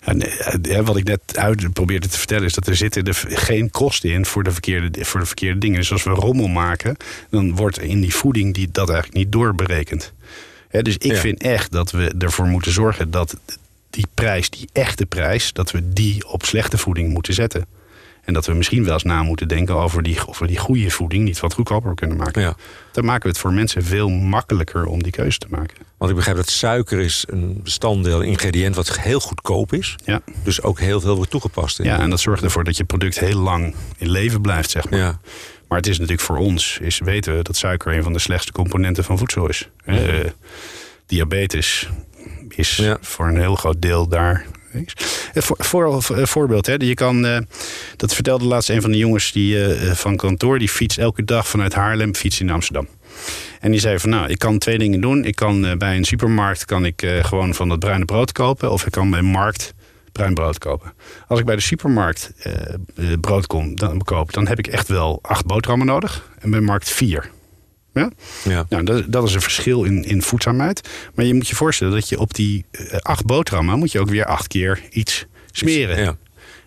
Eh, 0.00 0.80
wat 0.80 0.96
ik 0.96 1.04
net 1.04 1.20
uit 1.36 1.72
probeerde 1.72 2.08
te 2.08 2.18
vertellen 2.18 2.44
is 2.44 2.54
dat 2.54 2.66
er 2.66 2.76
zitten 2.76 3.04
er 3.04 3.24
geen 3.28 3.70
kosten 3.70 4.10
in 4.10 4.26
voor 4.26 4.42
de 4.42 4.50
verkeerde, 4.50 5.04
voor 5.04 5.20
de 5.20 5.26
verkeerde 5.26 5.58
dingen. 5.58 5.78
Dus 5.78 5.92
als 5.92 6.02
we 6.02 6.10
rommel 6.10 6.48
maken, 6.48 6.96
dan 7.30 7.56
wordt 7.56 7.78
in 7.80 8.00
die 8.00 8.14
voeding 8.14 8.54
die, 8.54 8.68
dat 8.72 8.88
eigenlijk 8.88 9.18
niet 9.18 9.32
doorberekend. 9.32 10.12
Dus 10.70 10.94
ik 10.96 11.12
Ja. 11.12 11.16
vind 11.20 11.42
echt 11.42 11.72
dat 11.72 11.90
we 11.90 12.14
ervoor 12.18 12.46
moeten 12.46 12.72
zorgen 12.72 13.10
dat 13.10 13.36
die 13.90 14.06
prijs, 14.14 14.50
die 14.50 14.68
echte 14.72 15.06
prijs, 15.06 15.52
dat 15.52 15.70
we 15.70 15.92
die 15.92 16.28
op 16.28 16.44
slechte 16.44 16.78
voeding 16.78 17.12
moeten 17.12 17.34
zetten. 17.34 17.66
En 18.30 18.36
dat 18.36 18.46
we 18.46 18.54
misschien 18.54 18.84
wel 18.84 18.92
eens 18.92 19.02
na 19.02 19.22
moeten 19.22 19.48
denken 19.48 19.74
over 19.74 20.02
die, 20.02 20.26
of 20.26 20.38
we 20.38 20.46
die 20.46 20.58
goede 20.58 20.90
voeding 20.90 21.24
niet 21.24 21.40
wat 21.40 21.52
goedkoper 21.54 21.94
kunnen 21.94 22.16
maken. 22.16 22.42
Ja. 22.42 22.54
Dan 22.92 23.04
maken 23.04 23.22
we 23.22 23.28
het 23.28 23.38
voor 23.38 23.52
mensen 23.52 23.84
veel 23.84 24.08
makkelijker 24.08 24.86
om 24.86 25.02
die 25.02 25.12
keuze 25.12 25.38
te 25.38 25.46
maken. 25.48 25.76
Want 25.96 26.10
ik 26.10 26.16
begrijp 26.16 26.36
dat 26.36 26.48
suiker 26.50 26.98
is 26.98 27.24
een 27.28 27.60
bestanddeel, 27.62 28.20
een 28.22 28.28
ingrediënt 28.28 28.74
wat 28.74 28.98
heel 29.00 29.20
goedkoop 29.20 29.72
is. 29.72 29.96
Ja. 30.04 30.20
Dus 30.44 30.62
ook 30.62 30.78
heel 30.80 31.00
veel 31.00 31.16
wordt 31.16 31.30
toegepast. 31.30 31.78
In 31.78 31.84
Ja, 31.84 31.98
en 32.00 32.10
dat 32.10 32.20
zorgt 32.20 32.42
ervoor 32.42 32.64
dat 32.64 32.76
je 32.76 32.84
product 32.84 33.18
heel 33.20 33.38
lang 33.38 33.74
in 33.96 34.10
leven 34.10 34.40
blijft, 34.40 34.70
zeg 34.70 34.90
maar. 34.90 34.98
ja. 34.98 35.20
Maar 35.68 35.78
het 35.78 35.86
is 35.88 35.94
natuurlijk 35.98 36.26
voor 36.26 36.36
ons, 36.36 36.78
is, 36.82 36.98
weten 36.98 37.36
we 37.36 37.42
dat 37.42 37.56
suiker 37.56 37.94
een 37.96 38.02
van 38.02 38.12
de 38.12 38.18
slechtste 38.18 38.52
componenten 38.52 39.04
van 39.04 39.18
voedsel 39.18 39.48
is. 39.48 39.68
Eh, 39.84 39.96
diabetes 41.06 41.88
is 42.48 42.76
Ja. 42.76 42.96
voor 43.00 43.28
een 43.28 43.38
heel 43.40 43.56
groot 43.56 43.82
deel 43.82 44.08
daar. 44.08 44.46
Eh, 44.72 45.42
Voor, 45.42 45.56
voor, 45.58 46.02
voor- 46.02 46.26
voorbeeld, 46.28 46.66
hè, 46.66 46.74
je 46.78 46.94
kan, 46.94 47.26
eh, 47.26 47.38
dat 47.96 48.14
vertelde 48.14 48.44
laatst 48.44 48.68
een 48.70 48.80
van 48.82 48.90
de 48.90 48.96
jongens 48.98 49.32
die, 49.32 49.64
eh, 49.64 49.92
van 49.92 50.16
kantoor, 50.16 50.58
die 50.58 50.68
fietst 50.68 50.98
elke 50.98 51.24
dag 51.24 51.48
vanuit 51.48 51.74
Haarlem 51.74 52.14
fietst 52.14 52.40
in 52.40 52.50
Amsterdam. 52.50 52.88
En 53.60 53.70
die 53.70 53.80
zei 53.80 53.98
van 53.98 54.10
nou, 54.10 54.28
ik 54.28 54.38
kan 54.38 54.58
twee 54.58 54.78
dingen 54.78 55.00
doen. 55.00 55.24
Ik 55.24 55.34
kan 55.36 55.66
eh, 55.66 55.76
bij 55.76 55.96
een 55.96 56.04
supermarkt 56.04 56.64
kan 56.64 56.84
ik 56.84 57.02
eh, 57.02 57.24
gewoon 57.24 57.54
van 57.54 57.68
dat 57.68 57.78
bruine 57.78 58.04
brood 58.04 58.32
kopen. 58.32 58.70
Of 58.70 58.86
ik 58.86 58.92
kan 58.92 59.10
bij 59.10 59.18
een 59.18 59.24
markt 59.24 59.74
bruin 60.12 60.34
brood 60.34 60.58
kopen. 60.58 60.92
Als 61.28 61.38
ik 61.40 61.44
bij 61.46 61.56
de 61.56 61.62
supermarkt 61.62 62.32
eh, 62.38 62.52
eh, 62.52 63.20
brood 63.20 63.46
kom, 63.46 63.76
dan 63.76 63.98
koop, 64.02 64.32
dan 64.32 64.46
heb 64.48 64.58
ik 64.58 64.66
echt 64.66 64.88
wel 64.88 65.18
acht 65.22 65.46
boterhammen 65.46 65.86
nodig. 65.86 66.30
En 66.38 66.50
bij 66.50 66.60
markt 66.60 66.90
vier. 66.90 67.30
Ja? 67.94 68.10
Ja. 68.44 68.66
Nou, 68.68 68.84
dat, 68.84 69.04
dat 69.12 69.24
is 69.28 69.34
een 69.34 69.40
verschil 69.40 69.84
in, 69.84 70.04
in 70.04 70.22
voedzaamheid. 70.22 70.88
Maar 71.14 71.24
je 71.24 71.34
moet 71.34 71.48
je 71.48 71.54
voorstellen 71.54 71.94
dat 71.94 72.08
je 72.08 72.18
op 72.18 72.34
die 72.34 72.64
eh, 72.70 72.96
acht 72.98 73.24
boterhammen... 73.24 73.78
moet 73.78 73.92
je 73.92 74.00
ook 74.00 74.10
weer 74.10 74.24
acht 74.24 74.46
keer 74.46 74.80
iets 74.90 75.26
smeren. 75.50 76.02
Ja. 76.02 76.16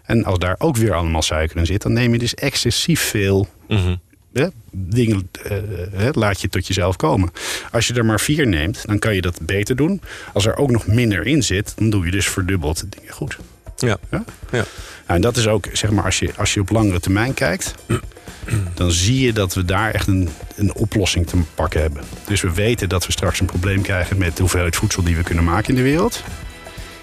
En 0.03 0.23
als 0.23 0.39
daar 0.39 0.55
ook 0.57 0.77
weer 0.77 0.93
allemaal 0.93 1.21
suiker 1.21 1.57
in 1.57 1.65
zit... 1.65 1.81
dan 1.81 1.93
neem 1.93 2.12
je 2.13 2.19
dus 2.19 2.33
excessief 2.36 3.01
veel 3.01 3.47
Mhm. 3.67 3.95
hè, 4.33 4.47
dingen... 4.71 5.29
eh, 5.43 5.57
hè, 5.91 6.09
laat 6.12 6.41
je 6.41 6.49
tot 6.49 6.67
jezelf 6.67 6.95
komen. 6.95 7.31
Als 7.71 7.88
je 7.88 7.93
er 7.93 8.05
maar 8.05 8.19
vier 8.19 8.47
neemt, 8.47 8.83
dan 8.88 8.99
kan 8.99 9.15
je 9.15 9.21
dat 9.21 9.39
beter 9.41 9.75
doen. 9.75 10.01
Als 10.33 10.45
er 10.45 10.57
ook 10.57 10.71
nog 10.71 10.88
minder 10.88 11.25
in 11.27 11.43
zit... 11.43 11.73
dan 11.77 11.89
doe 11.89 12.05
je 12.05 12.12
dus 12.12 12.27
verdubbeld 12.27 12.83
dingen 12.89 13.13
goed. 13.13 13.38
Ja. 13.84 13.98
Ja? 14.12 14.24
Ja. 14.52 14.58
Nou, 14.58 14.65
en 15.06 15.22
dat 15.22 15.38
is 15.38 15.48
ook, 15.48 15.67
zeg 15.72 15.91
maar, 15.91 16.04
als 16.04 16.19
je, 16.19 16.30
als 16.38 16.54
je 16.54 16.60
op 16.60 16.69
langere 16.69 17.00
termijn 17.00 17.34
kijkt, 17.34 17.74
dan 18.74 18.91
zie 18.91 19.26
je 19.26 19.34
dat 19.34 19.54
we 19.54 19.65
daar 19.65 19.91
echt 19.91 20.08
een, 20.08 20.30
een 20.56 20.76
oplossing 20.76 21.28
te 21.28 21.38
pakken 21.56 21.82
hebben. 21.82 22.04
Dus 22.26 22.41
we 22.41 22.54
weten 22.54 22.89
dat 22.89 23.06
we 23.06 23.12
straks 23.12 23.39
een 23.39 23.46
probleem 23.46 23.82
krijgen 23.82 24.17
met 24.17 24.36
de 24.36 24.41
hoeveelheid 24.41 24.76
voedsel 24.76 25.04
die 25.04 25.15
we 25.15 25.24
kunnen 25.24 25.43
maken 25.43 25.69
in 25.69 25.76
de 25.76 25.82
wereld. 25.82 26.24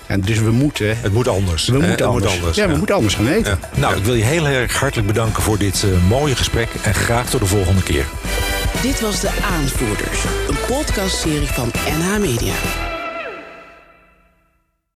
En 0.07 0.21
dus 0.21 0.38
we 0.38 0.51
moeten. 0.51 1.01
Het 1.01 1.12
moet 1.12 1.29
anders. 1.29 1.66
We 1.66 1.79
moeten 1.79 2.07
anders. 2.07 2.33
Moet 2.33 2.38
anders. 2.38 2.57
Ja, 2.57 2.69
we 2.69 2.77
moeten 2.77 2.95
anders 2.95 3.14
gaan 3.14 3.29
eten. 3.29 3.59
Ja. 3.73 3.81
Nou, 3.81 3.97
ik 3.97 4.05
wil 4.05 4.14
je 4.14 4.25
heel 4.25 4.47
erg 4.47 4.77
hartelijk 4.77 5.07
bedanken 5.07 5.43
voor 5.43 5.59
dit 5.59 5.85
eh, 5.85 6.09
mooie 6.09 6.37
gesprek. 6.37 6.69
En 6.83 6.95
graag 6.95 7.31
tot 7.31 7.40
de 7.40 7.47
volgende 7.47 7.83
keer. 7.83 8.05
Dit 8.83 9.01
was 9.01 9.21
De 9.21 9.31
Aanvoerders, 9.43 10.25
een 10.49 10.59
podcastserie 10.66 11.47
van 11.47 11.71
NH 11.99 12.19
Media. 12.19 12.55